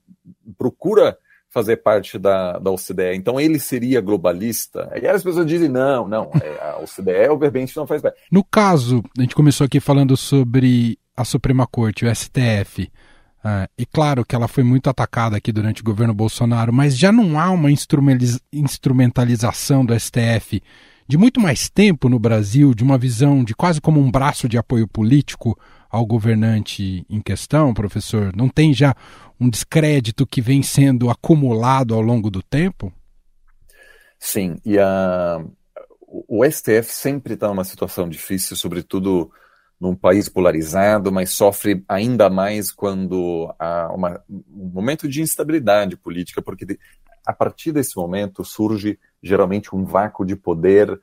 procura 0.59 1.17
fazer 1.49 1.79
parte 1.79 2.19
da, 2.19 2.59
da 2.59 2.71
OCDE, 2.71 3.17
então 3.17 3.41
ele 3.41 3.59
seria 3.59 4.01
globalista? 4.01 4.89
E 4.95 5.07
aí 5.07 5.09
as 5.09 5.23
pessoas 5.23 5.47
dizem, 5.47 5.69
não, 5.69 6.07
não, 6.07 6.31
é, 6.41 6.71
a 6.71 6.79
OCDE, 6.79 7.29
obviamente, 7.31 7.77
não 7.77 7.87
faz 7.87 8.03
parte. 8.03 8.21
No 8.31 8.45
caso, 8.45 9.03
a 9.19 9.23
gente 9.23 9.35
começou 9.35 9.65
aqui 9.65 9.81
falando 9.81 10.17
sobre 10.17 10.99
a 11.17 11.25
Suprema 11.25 11.67
Corte, 11.67 12.05
o 12.05 12.15
STF, 12.15 12.91
Uh, 13.45 13.69
e 13.79 13.87
claro 13.87 14.25
que 14.25 14.35
ela 14.35 14.47
foi 14.47 14.63
muito 14.63 14.91
atacada 14.91 15.37
aqui 15.37 15.51
durante 15.51 15.81
o 15.81 15.85
governo 15.85 16.13
Bolsonaro, 16.13 16.73
mas 16.73 16.97
já 16.97 17.11
não 17.11 17.41
há 17.41 17.51
uma 17.51 17.71
instrumentalização 17.71 19.85
do 19.85 19.99
STF 19.99 20.63
de 21.11 21.19
muito 21.19 21.41
mais 21.41 21.69
tempo 21.69 22.09
no 22.09 22.21
Brasil, 22.21 22.73
de 22.73 22.85
uma 22.85 22.97
visão 22.97 23.43
de 23.43 23.53
quase 23.53 23.81
como 23.81 23.99
um 23.99 24.09
braço 24.09 24.49
de 24.49 24.57
apoio 24.57 24.87
político 24.87 25.59
ao 25.91 26.07
governante 26.07 27.05
em 27.11 27.21
questão, 27.21 27.75
professor? 27.75 28.33
Não 28.37 28.49
tem 28.49 28.73
já 28.73 28.95
um 29.41 29.51
descrédito 29.51 30.25
que 30.25 30.41
vem 30.41 30.63
sendo 30.63 31.11
acumulado 31.11 31.95
ao 31.95 32.01
longo 32.01 32.31
do 32.31 32.41
tempo? 32.41 32.93
Sim, 34.21 34.59
e 34.65 34.79
a, 34.79 35.45
o 36.07 36.45
STF 36.45 36.93
sempre 36.93 37.35
está 37.35 37.49
numa 37.49 37.65
situação 37.65 38.09
difícil, 38.09 38.55
sobretudo 38.55 39.33
num 39.81 39.95
país 39.95 40.29
polarizado, 40.29 41.11
mas 41.11 41.31
sofre 41.31 41.83
ainda 41.89 42.29
mais 42.29 42.71
quando 42.71 43.53
há 43.59 43.91
uma, 43.93 44.23
um 44.29 44.71
momento 44.75 45.09
de 45.09 45.23
instabilidade 45.23 45.97
política, 45.97 46.43
porque 46.43 46.79
a 47.25 47.33
partir 47.33 47.73
desse 47.73 47.97
momento 47.97 48.45
surge 48.45 48.99
geralmente 49.23 49.75
um 49.75 49.85
vácuo 49.85 50.25
de 50.25 50.37
poder. 50.37 51.01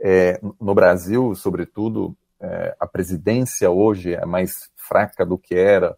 É, 0.00 0.40
no 0.60 0.74
Brasil, 0.74 1.34
sobretudo, 1.34 2.16
é, 2.40 2.76
a 2.78 2.86
presidência 2.86 3.70
hoje 3.70 4.14
é 4.14 4.24
mais 4.24 4.70
fraca 4.76 5.26
do 5.26 5.36
que 5.36 5.54
era 5.54 5.96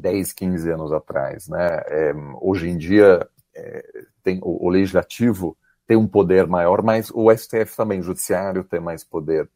10, 0.00 0.32
15 0.32 0.70
anos 0.70 0.92
atrás. 0.92 1.48
Né? 1.48 1.66
É, 1.86 2.14
hoje 2.40 2.68
em 2.68 2.78
dia, 2.78 3.28
é, 3.54 3.84
tem, 4.22 4.38
o, 4.42 4.66
o 4.66 4.70
legislativo 4.70 5.56
tem 5.86 5.96
um 5.96 6.06
poder 6.06 6.46
maior, 6.46 6.82
mas 6.82 7.10
o 7.12 7.34
STF 7.34 7.74
também, 7.76 8.00
o 8.00 8.02
judiciário, 8.02 8.62
tem 8.62 8.80
mais 8.80 9.02
poder. 9.02 9.48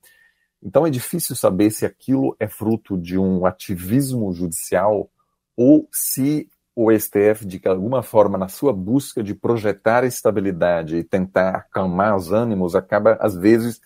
Então 0.62 0.87
é 0.87 0.90
difícil 0.90 1.35
saber 1.35 1.70
se 1.70 1.85
aquilo 1.85 2.37
é 2.38 2.46
fruto 2.46 2.96
de 2.96 3.18
um 3.18 3.44
ativismo 3.44 4.33
judicial 4.33 5.11
ou 5.57 5.88
se 5.92 6.48
o 6.75 6.90
STF, 6.90 7.44
de 7.44 7.61
alguma 7.66 8.03
forma, 8.03 8.38
na 8.38 8.48
sua 8.48 8.72
busca 8.72 9.22
de 9.22 9.35
projetar 9.35 10.05
estabilidade 10.05 10.96
e 10.96 11.05
tentar 11.05 11.51
acalmar 11.51 12.16
os 12.16 12.33
ânimos, 12.33 12.75
acaba, 12.75 13.18
às 13.20 13.37
vezes, 13.37 13.81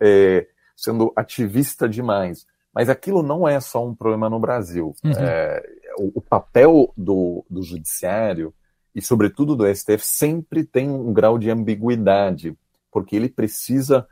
é, 0.00 0.46
sendo 0.76 1.12
ativista 1.14 1.88
demais. 1.88 2.44
Mas 2.74 2.88
aquilo 2.88 3.22
não 3.22 3.46
é 3.46 3.60
só 3.60 3.86
um 3.86 3.94
problema 3.94 4.28
no 4.28 4.40
Brasil. 4.40 4.92
Uhum. 5.04 5.12
É, 5.12 5.62
o, 5.98 6.18
o, 6.18 6.20
papel 6.20 6.92
do, 6.96 7.44
do 7.48 7.62
judiciário 7.62 8.52
e, 8.94 9.00
sobretudo, 9.00 9.54
do 9.54 9.72
STF 9.72 10.04
sempre 10.04 10.64
tem 10.64 10.90
um 10.90 11.12
grau 11.12 11.38
de 11.38 11.48
ambiguidade, 11.48 12.56
porque 12.90 13.14
ele 13.14 13.28
precisa 13.28 14.06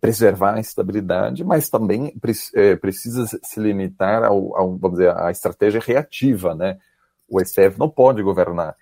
preservar 0.00 0.54
a 0.54 0.60
estabilidade, 0.60 1.42
mas 1.42 1.68
também 1.68 2.14
é, 2.54 2.76
precisa 2.76 3.26
se 3.42 3.60
limitar 3.60 4.22
ao, 4.22 4.56
ao, 4.56 4.76
vamos 4.76 4.98
dizer, 4.98 5.16
à 5.16 5.30
estratégia 5.30 5.80
reativa, 5.80 6.54
né? 6.54 6.78
O 7.28 7.40
STF 7.40 7.78
não 7.78 7.88
pode 7.88 8.22
governar. 8.22 8.76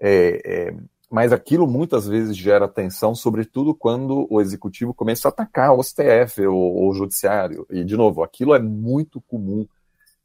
É, 0.00 0.42
é, 0.44 0.74
mas 1.10 1.32
aquilo 1.32 1.66
muitas 1.66 2.06
vezes 2.06 2.36
gera 2.36 2.66
tensão, 2.66 3.14
sobretudo 3.14 3.74
quando 3.74 4.26
o 4.30 4.40
executivo 4.40 4.92
começa 4.94 5.28
a 5.28 5.30
atacar 5.30 5.72
o 5.72 5.82
STF 5.82 6.46
ou 6.46 6.88
o 6.88 6.94
judiciário. 6.94 7.66
E, 7.70 7.84
de 7.84 7.96
novo, 7.96 8.22
aquilo 8.22 8.54
é 8.54 8.58
muito 8.58 9.20
comum. 9.20 9.66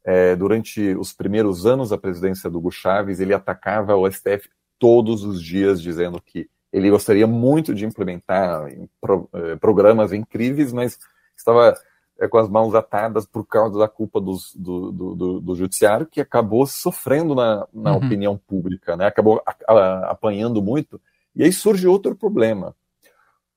É, 0.04 0.34
durante 0.34 0.94
os 0.94 1.12
primeiros 1.12 1.66
anos 1.66 1.90
da 1.90 1.98
presidência 1.98 2.48
do 2.48 2.58
Hugo 2.58 2.70
Chávez, 2.70 3.20
ele 3.20 3.34
atacava 3.34 3.94
o 3.96 4.10
STF 4.10 4.48
todos 4.78 5.24
os 5.24 5.42
dias, 5.42 5.82
dizendo 5.82 6.20
que 6.24 6.48
ele 6.72 6.90
gostaria 6.90 7.26
muito 7.26 7.74
de 7.74 7.86
implementar 7.86 8.68
pro, 9.00 9.28
eh, 9.32 9.56
programas 9.56 10.12
incríveis, 10.12 10.72
mas 10.72 10.98
estava 11.36 11.74
eh, 12.18 12.28
com 12.28 12.38
as 12.38 12.48
mãos 12.48 12.74
atadas 12.74 13.26
por 13.26 13.46
causa 13.46 13.78
da 13.78 13.88
culpa 13.88 14.20
dos, 14.20 14.54
do, 14.54 14.92
do, 14.92 15.14
do, 15.14 15.40
do, 15.40 15.54
judiciário, 15.54 16.06
que 16.06 16.20
acabou 16.20 16.66
sofrendo 16.66 17.34
na, 17.34 17.66
na 17.72 17.92
uhum. 17.92 17.98
opinião 17.98 18.36
pública, 18.36 18.96
né? 18.96 19.06
acabou 19.06 19.42
a, 19.46 19.72
a, 19.72 20.10
apanhando 20.10 20.60
muito. 20.60 21.00
E 21.34 21.42
aí 21.42 21.52
surge 21.52 21.86
outro 21.86 22.14
problema. 22.14 22.74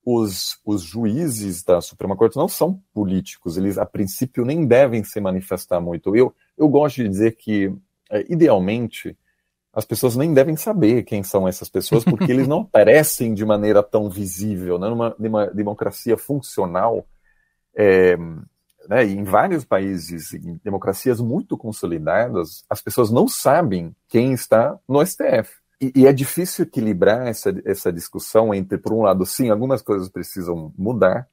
Os, 0.03 0.59
os 0.65 0.81
juízes 0.81 1.63
da 1.63 1.79
Suprema 1.81 2.15
Corte 2.15 2.37
não 2.37 2.47
são 2.47 2.81
políticos, 2.93 3.55
eles 3.55 3.77
a 3.77 3.85
princípio 3.85 4.43
nem 4.43 4.65
devem 4.65 5.03
se 5.03 5.19
manifestar 5.19 5.79
muito. 5.79 6.15
Eu, 6.15 6.33
eu 6.57 6.67
gosto 6.69 7.03
de 7.03 7.09
dizer 7.09 7.35
que, 7.35 7.71
é, 8.09 8.25
idealmente, 8.31 9.15
as 9.73 9.85
pessoas 9.85 10.15
nem 10.15 10.33
devem 10.33 10.55
saber 10.57 11.03
quem 11.03 11.23
são 11.23 11.47
essas 11.47 11.69
pessoas, 11.69 12.03
porque 12.03 12.31
eles 12.31 12.47
não 12.47 12.61
aparecem 12.67 13.33
de 13.33 13.45
maneira 13.45 13.81
tão 13.81 14.09
visível. 14.09 14.77
Né? 14.77 14.89
Numa, 14.89 15.15
numa 15.17 15.47
democracia 15.47 16.17
funcional, 16.17 17.05
é, 17.75 18.17
né, 18.87 19.05
em 19.05 19.23
vários 19.23 19.63
países, 19.63 20.33
em 20.33 20.59
democracias 20.63 21.21
muito 21.21 21.57
consolidadas, 21.57 22.65
as 22.69 22.81
pessoas 22.81 23.11
não 23.11 23.27
sabem 23.27 23.95
quem 24.09 24.33
está 24.33 24.77
no 24.87 25.05
STF. 25.05 25.61
E, 25.79 25.91
e, 25.95 26.07
é 26.07 26.13
difícil 26.13 26.65
equilibrar 26.65 27.27
essa, 27.27 27.53
essa 27.65 27.91
discussão 27.91 28.53
entre, 28.53 28.77
por 28.77 28.93
um 28.93 29.01
lado, 29.01 29.25
sim, 29.25 29.49
algumas 29.49 29.81
coisas 29.81 30.09
precisam 30.09 30.71
mudar, 30.77 31.27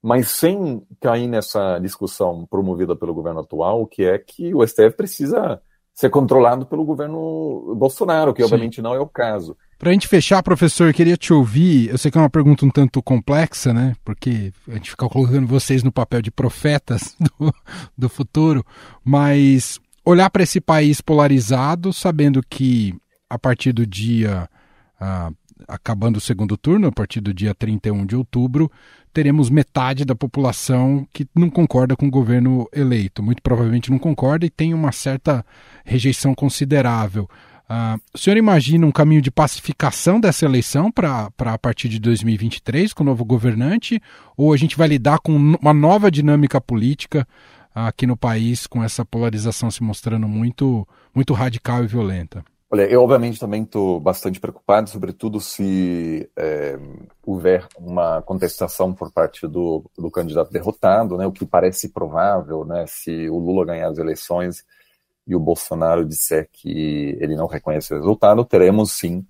mas 0.00 0.30
sem 0.30 0.86
cair 1.00 1.26
nessa 1.26 1.78
discussão 1.78 2.46
promovida 2.46 2.96
pelo 2.96 3.12
governo 3.12 3.40
atual, 3.40 3.86
que 3.86 4.04
é 4.04 4.18
que 4.18 4.54
o 4.54 4.66
STF 4.66 4.92
precisa 4.96 5.60
ser 5.96 6.10
controlado 6.10 6.66
pelo 6.66 6.84
governo 6.84 7.74
Bolsonaro, 7.74 8.34
que 8.34 8.42
Sim. 8.42 8.44
obviamente 8.44 8.82
não 8.82 8.94
é 8.94 9.00
o 9.00 9.06
caso. 9.06 9.56
Para 9.78 9.88
a 9.88 9.92
gente 9.94 10.06
fechar, 10.06 10.42
professor, 10.42 10.88
eu 10.88 10.94
queria 10.94 11.16
te 11.16 11.32
ouvir. 11.32 11.88
Eu 11.88 11.96
sei 11.96 12.10
que 12.10 12.18
é 12.18 12.20
uma 12.20 12.28
pergunta 12.28 12.66
um 12.66 12.70
tanto 12.70 13.02
complexa, 13.02 13.72
né? 13.72 13.94
Porque 14.04 14.52
a 14.68 14.74
gente 14.74 14.90
fica 14.90 15.08
colocando 15.08 15.46
vocês 15.46 15.82
no 15.82 15.90
papel 15.90 16.20
de 16.20 16.30
profetas 16.30 17.16
do, 17.40 17.52
do 17.96 18.08
futuro, 18.10 18.64
mas 19.02 19.80
olhar 20.04 20.28
para 20.28 20.42
esse 20.42 20.60
país 20.60 21.00
polarizado, 21.00 21.94
sabendo 21.94 22.42
que 22.48 22.94
a 23.28 23.38
partir 23.38 23.72
do 23.72 23.86
dia. 23.86 24.48
Ah, 25.00 25.30
acabando 25.66 26.16
o 26.16 26.20
segundo 26.20 26.56
turno, 26.56 26.88
a 26.88 26.92
partir 26.92 27.20
do 27.20 27.32
dia 27.32 27.54
31 27.54 28.04
de 28.06 28.16
outubro, 28.16 28.70
teremos 29.12 29.48
metade 29.48 30.04
da 30.04 30.14
população 30.14 31.06
que 31.12 31.26
não 31.34 31.48
concorda 31.48 31.96
com 31.96 32.06
o 32.06 32.10
governo 32.10 32.68
eleito. 32.72 33.22
Muito 33.22 33.42
provavelmente 33.42 33.90
não 33.90 33.98
concorda 33.98 34.44
e 34.44 34.50
tem 34.50 34.74
uma 34.74 34.92
certa 34.92 35.44
rejeição 35.84 36.34
considerável. 36.34 37.28
Uh, 37.68 38.00
o 38.14 38.18
senhor 38.18 38.36
imagina 38.36 38.86
um 38.86 38.92
caminho 38.92 39.20
de 39.20 39.30
pacificação 39.30 40.20
dessa 40.20 40.44
eleição 40.44 40.92
para 40.92 41.30
a 41.38 41.58
partir 41.58 41.88
de 41.88 41.98
2023 41.98 42.92
com 42.92 43.02
o 43.02 43.06
novo 43.06 43.24
governante? 43.24 44.00
Ou 44.36 44.52
a 44.52 44.56
gente 44.56 44.76
vai 44.76 44.88
lidar 44.88 45.18
com 45.18 45.34
uma 45.34 45.74
nova 45.74 46.10
dinâmica 46.10 46.60
política 46.60 47.26
aqui 47.74 48.06
no 48.06 48.16
país, 48.16 48.66
com 48.66 48.82
essa 48.82 49.04
polarização 49.04 49.70
se 49.70 49.82
mostrando 49.82 50.28
muito, 50.28 50.86
muito 51.14 51.34
radical 51.34 51.82
e 51.82 51.86
violenta? 51.86 52.44
Olha, 52.68 52.82
eu 52.90 53.00
obviamente 53.00 53.38
também 53.38 53.62
estou 53.62 54.00
bastante 54.00 54.40
preocupado, 54.40 54.90
sobretudo 54.90 55.40
se 55.40 56.28
é, 56.36 56.76
houver 57.24 57.66
uma 57.78 58.20
contestação 58.22 58.92
por 58.92 59.12
parte 59.12 59.46
do, 59.46 59.88
do 59.96 60.10
candidato 60.10 60.50
derrotado, 60.50 61.16
né, 61.16 61.24
o 61.26 61.32
que 61.32 61.46
parece 61.46 61.90
provável, 61.90 62.64
né, 62.64 62.84
se 62.88 63.28
o 63.30 63.38
Lula 63.38 63.64
ganhar 63.64 63.88
as 63.88 63.98
eleições 63.98 64.64
e 65.24 65.36
o 65.36 65.40
Bolsonaro 65.40 66.04
disser 66.04 66.48
que 66.52 67.16
ele 67.20 67.36
não 67.36 67.46
reconhece 67.46 67.94
o 67.94 67.96
resultado, 67.96 68.44
teremos 68.44 68.90
sim 68.92 69.24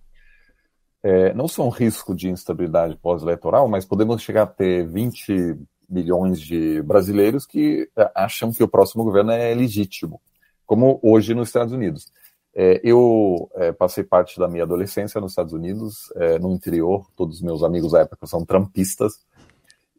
é, 1.03 1.33
não 1.35 1.46
só 1.46 1.64
um 1.64 1.70
risco 1.70 2.14
de 2.16 2.29
instabilidade 2.29 2.96
pós-eleitoral, 2.96 3.68
mas 3.68 3.85
podemos 3.85 4.22
chegar 4.22 4.42
a 4.42 4.46
ter 4.46 4.87
20 4.88 5.57
milhões 5.88 6.40
de 6.40 6.83
brasileiros 6.83 7.46
que 7.46 7.88
é, 7.96 8.11
acham 8.14 8.51
que 8.51 8.64
o 8.64 8.68
próximo 8.68 9.05
governo 9.05 9.31
é 9.31 9.55
legítimo, 9.55 10.20
como 10.66 10.99
hoje 11.03 11.35
nos 11.35 11.49
Estados 11.49 11.72
Unidos. 11.72 12.11
É, 12.59 12.81
eu 12.83 13.51
é, 13.57 13.71
passei 13.71 14.03
parte 14.03 14.40
da 14.40 14.49
minha 14.49 14.62
adolescência 14.62 15.21
nos 15.21 15.33
Estados 15.33 15.53
Unidos, 15.53 16.11
é, 16.16 16.38
no 16.38 16.51
interior, 16.55 17.07
todos 17.14 17.37
os 17.37 17.42
meus 17.42 17.62
amigos 17.62 17.92
da 17.92 18.01
época 18.01 18.27
são 18.27 18.47
trampistas, 18.47 19.21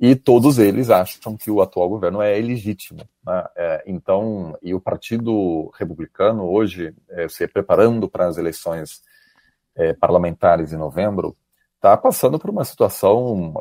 e 0.01 0.15
todos 0.15 0.57
eles 0.57 0.89
acham 0.89 1.37
que 1.37 1.51
o 1.51 1.61
atual 1.61 1.87
governo 1.87 2.19
é 2.19 2.39
ilegítimo. 2.39 3.01
Né? 3.23 3.45
É, 3.55 3.83
então, 3.85 4.57
e 4.59 4.73
o 4.73 4.81
Partido 4.81 5.71
Republicano 5.77 6.49
hoje, 6.49 6.95
é, 7.09 7.29
se 7.29 7.47
preparando 7.47 8.09
para 8.09 8.25
as 8.25 8.37
eleições 8.37 9.03
é, 9.75 9.93
parlamentares 9.93 10.73
em 10.73 10.77
novembro, 10.77 11.37
está 11.75 11.95
passando 11.95 12.39
por 12.39 12.49
uma 12.49 12.65
situação 12.65 13.53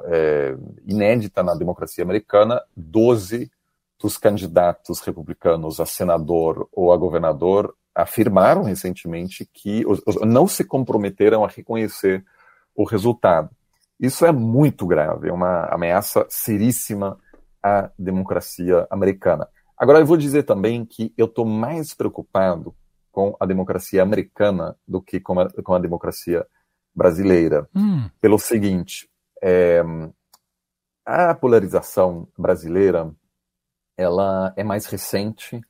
inédita 0.87 1.43
na 1.43 1.55
democracia 1.55 2.03
americana. 2.03 2.63
Doze 2.75 3.51
dos 4.01 4.17
candidatos 4.17 5.01
republicanos 5.01 5.81
a 5.81 5.87
senador 5.87 6.67
ou 6.73 6.95
a 6.95 6.97
governador 6.97 7.75
afirmaram 7.97 8.63
recentemente 8.63 9.49
que 9.53 9.83
não 10.23 10.47
se 10.47 10.63
comprometeram 10.63 11.43
a 11.45 11.49
reconhecer 11.49 12.23
o 12.75 12.85
resultado. 12.85 13.51
Isso 13.99 14.27
é 14.27 14.31
muito 14.31 14.87
grave, 14.87 15.31
é 15.31 15.33
uma 15.33 15.65
ameaça 15.67 16.27
seríssima 16.29 17.19
à 17.63 17.91
democracia 17.99 18.87
americana. 18.91 19.49
Agora, 19.79 19.99
eu 19.99 20.07
vou 20.07 20.19
dizer 20.19 20.43
também 20.43 20.85
que 20.85 21.13
eu 21.17 21.25
estou 21.25 21.47
mais 21.47 21.95
preocupado 21.95 22.75
com 23.11 23.35
a 23.41 23.47
democracia 23.47 24.03
americana 24.03 24.77
do 24.87 25.01
que 25.01 25.19
com 25.19 25.41
a, 25.41 25.51
com 25.51 25.73
a 25.73 25.79
democracia 25.79 26.47
brasileira. 26.95 27.67
Hum. 27.75 28.11
Pelo 28.21 28.39
seguinte, 28.39 29.09
é, 29.43 29.83
a 31.05 31.35
polarização 31.35 32.29
brasileira 32.37 33.11
ela 33.97 34.53
é 34.55 34.63
mais 34.63 34.85
recente 34.85 35.61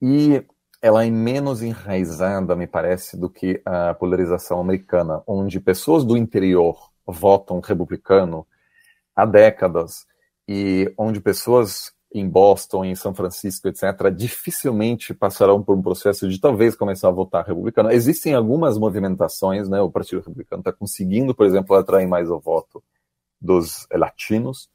e 0.00 0.44
ela 0.80 1.04
é 1.04 1.10
menos 1.10 1.62
enraizada, 1.62 2.54
me 2.54 2.66
parece, 2.66 3.16
do 3.16 3.28
que 3.28 3.60
a 3.64 3.94
polarização 3.94 4.60
americana, 4.60 5.22
onde 5.26 5.60
pessoas 5.60 6.04
do 6.04 6.16
interior 6.16 6.90
votam 7.06 7.60
republicano 7.60 8.46
há 9.14 9.24
décadas 9.24 10.06
e 10.48 10.92
onde 10.96 11.20
pessoas 11.20 11.92
em 12.12 12.28
Boston, 12.28 12.84
em 12.84 12.94
São 12.94 13.14
Francisco, 13.14 13.68
etc., 13.68 14.10
dificilmente 14.14 15.12
passarão 15.12 15.62
por 15.62 15.76
um 15.76 15.82
processo 15.82 16.28
de 16.28 16.40
talvez 16.40 16.74
começar 16.74 17.08
a 17.08 17.12
votar 17.12 17.44
republicano. 17.44 17.90
Existem 17.90 18.34
algumas 18.34 18.78
movimentações, 18.78 19.68
né? 19.68 19.80
O 19.80 19.90
Partido 19.90 20.18
Republicano 20.18 20.60
está 20.60 20.72
conseguindo, 20.72 21.34
por 21.34 21.46
exemplo, 21.46 21.76
atrair 21.76 22.06
mais 22.06 22.30
o 22.30 22.38
voto 22.38 22.82
dos 23.40 23.86
latinos, 23.92 24.70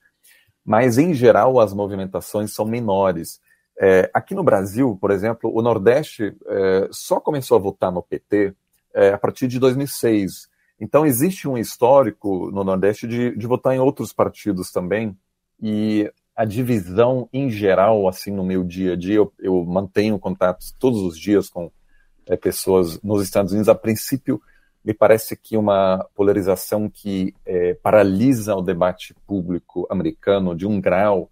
mas 0.64 0.98
em 0.98 1.14
geral 1.14 1.60
as 1.60 1.74
movimentações 1.74 2.54
são 2.54 2.66
menores. 2.66 3.40
É, 3.80 4.10
aqui 4.14 4.36
no 4.36 4.44
Brasil, 4.44 4.98
por 5.00 5.12
exemplo, 5.12 5.52
o 5.54 5.62
Nordeste 5.62 6.36
é, 6.46 6.88
só 6.92 7.20
começou 7.20 7.58
a 7.58 7.62
votar 7.62 7.92
no 7.92 8.02
PT 8.02 8.54
é, 8.94 9.10
a 9.10 9.18
partir 9.18 9.48
de 9.48 9.60
2006. 9.60 10.50
Então 10.80 11.06
existe 11.06 11.48
um 11.48 11.58
histórico 11.58 12.50
no 12.52 12.64
Nordeste 12.64 13.08
de, 13.08 13.36
de 13.36 13.48
votar 13.48 13.76
em 13.76 13.80
outros 13.80 14.12
partidos 14.12 14.72
também. 14.72 15.16
E 15.62 16.12
a 16.36 16.46
divisão 16.46 17.30
em 17.32 17.50
geral, 17.50 18.08
assim, 18.08 18.32
no 18.32 18.44
meu 18.44 18.64
dia 18.64 18.94
a 18.94 18.96
dia, 18.96 19.16
eu, 19.16 19.34
eu 19.40 19.64
mantenho 19.64 20.18
contatos 20.18 20.76
todos 20.80 21.02
os 21.02 21.18
dias 21.18 21.50
com 21.50 21.72
é, 22.26 22.36
pessoas 22.36 23.00
nos 23.02 23.24
Estados 23.24 23.52
Unidos. 23.52 23.70
A 23.70 23.76
princípio, 23.76 24.42
me 24.84 24.94
parece 24.94 25.36
que 25.36 25.56
uma 25.56 26.08
polarização 26.16 26.90
que 26.90 27.36
é, 27.46 27.76
paralisa 27.76 28.56
o 28.56 28.62
debate 28.62 29.14
público 29.28 29.86
americano 29.90 30.56
de 30.56 30.66
um 30.66 30.82
grau 30.82 31.30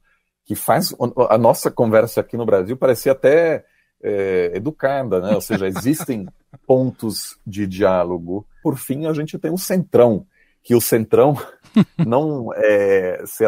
que 0.49 0.55
faz 0.55 0.95
a 1.29 1.37
nossa 1.37 1.69
conversa 1.69 2.21
aqui 2.21 2.35
no 2.35 2.43
Brasil 2.43 2.75
parecer 2.75 3.11
até 3.11 3.63
é, 4.01 4.51
educada, 4.55 5.21
né? 5.21 5.35
Ou 5.35 5.41
seja, 5.41 5.67
existem 5.67 6.27
pontos 6.65 7.37
de 7.45 7.67
diálogo. 7.67 8.47
Por 8.63 8.75
fim, 8.75 9.05
a 9.05 9.13
gente 9.13 9.37
tem 9.37 9.51
o 9.51 9.59
centrão, 9.59 10.25
que 10.63 10.73
o 10.73 10.81
centrão 10.81 11.37
não 12.03 12.51
é, 12.55 13.21
se, 13.27 13.43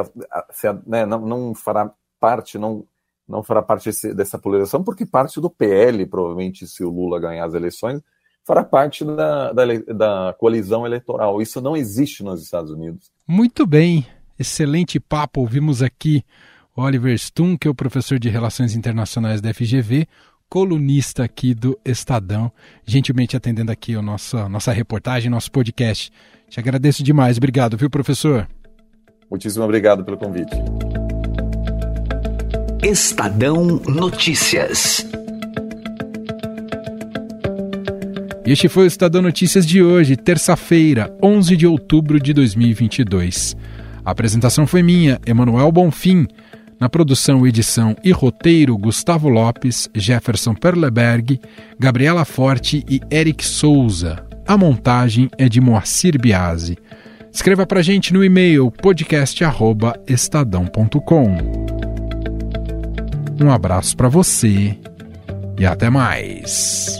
se, 0.52 0.68
né, 0.86 1.04
não, 1.08 1.22
não, 1.22 1.56
fará 1.56 1.92
parte, 2.20 2.60
não, 2.60 2.86
não 3.28 3.42
fará 3.42 3.64
parte 3.64 3.90
dessa 4.14 4.38
polarização, 4.38 4.84
porque 4.84 5.04
parte 5.04 5.42
do 5.42 5.50
PL, 5.50 6.06
provavelmente, 6.06 6.68
se 6.68 6.84
o 6.84 6.92
Lula 6.92 7.20
ganhar 7.20 7.46
as 7.46 7.56
eleições, 7.56 8.00
fará 8.46 8.64
parte 8.64 9.04
da, 9.04 9.52
da, 9.54 9.66
da 9.88 10.36
coalizão 10.38 10.86
eleitoral. 10.86 11.42
Isso 11.42 11.60
não 11.62 11.76
existe 11.76 12.24
nos 12.24 12.44
Estados 12.44 12.70
Unidos. 12.70 13.12
Muito 13.28 13.66
bem, 13.66 14.06
excelente 14.38 15.00
papo. 15.00 15.40
Ouvimos 15.40 15.82
aqui 15.82 16.24
Oliver 16.76 17.14
Stum, 17.16 17.58
que 17.58 17.68
é 17.68 17.72
o 17.72 17.76
professor 17.76 18.18
de 18.18 18.30
Relações 18.30 18.76
Internacionais 18.76 19.42
da 19.42 19.54
FGV, 19.54 20.08
colunista 20.48 21.24
aqui 21.24 21.54
do 21.54 21.78
Estadão, 21.84 22.52
gentilmente 22.86 23.36
atendendo 23.36 23.72
aqui 23.72 23.96
a 23.96 24.02
nossa, 24.02 24.48
nossa 24.48 24.72
reportagem, 24.72 25.30
nosso 25.30 25.52
podcast. 25.52 26.12
Te 26.50 26.60
agradeço 26.60 27.04
demais. 27.04 27.38
Obrigado, 27.38 27.78
viu, 27.78 27.90
professor? 27.90 28.48
Muitíssimo 29.30 29.64
obrigado 29.66 30.04
pelo 30.06 30.18
convite. 30.18 30.52
Estadão 32.84 33.82
Notícias. 33.88 35.06
Este 38.46 38.68
foi 38.68 38.86
o 38.86 38.88
Estadão 38.88 39.22
Notícias 39.22 39.66
de 39.66 39.84
hoje, 39.84 40.16
terça-feira, 40.16 41.16
11 41.22 41.56
de 41.56 41.68
outubro 41.68 42.20
de 42.20 42.34
2022. 42.34 43.56
A 44.04 44.12
apresentação 44.12 44.66
foi 44.66 44.82
minha, 44.82 45.20
Emanuel 45.26 45.72
Bonfim. 45.72 46.28
Na 46.82 46.90
produção, 46.90 47.46
edição 47.46 47.96
e 48.04 48.12
roteiro, 48.12 48.76
Gustavo 48.76 49.30
Lopes, 49.30 49.88
Jefferson 49.94 50.56
Perleberg, 50.56 51.40
Gabriela 51.80 52.26
Forte 52.26 52.84
e 52.90 53.00
Eric 53.12 53.46
Souza. 53.46 54.26
A 54.48 54.58
montagem 54.58 55.30
é 55.38 55.48
de 55.48 55.62
Moacir 55.62 56.20
Biasi. 56.20 56.76
Escreva 57.32 57.68
para 57.68 57.84
gente 57.84 58.12
no 58.12 58.24
e-mail 58.24 58.72
podcast@estadão.com. 58.72 61.38
Um 63.40 63.52
abraço 63.52 63.96
para 63.96 64.10
você 64.10 64.76
e 65.60 65.66
até 65.68 65.88
mais. 65.88 67.00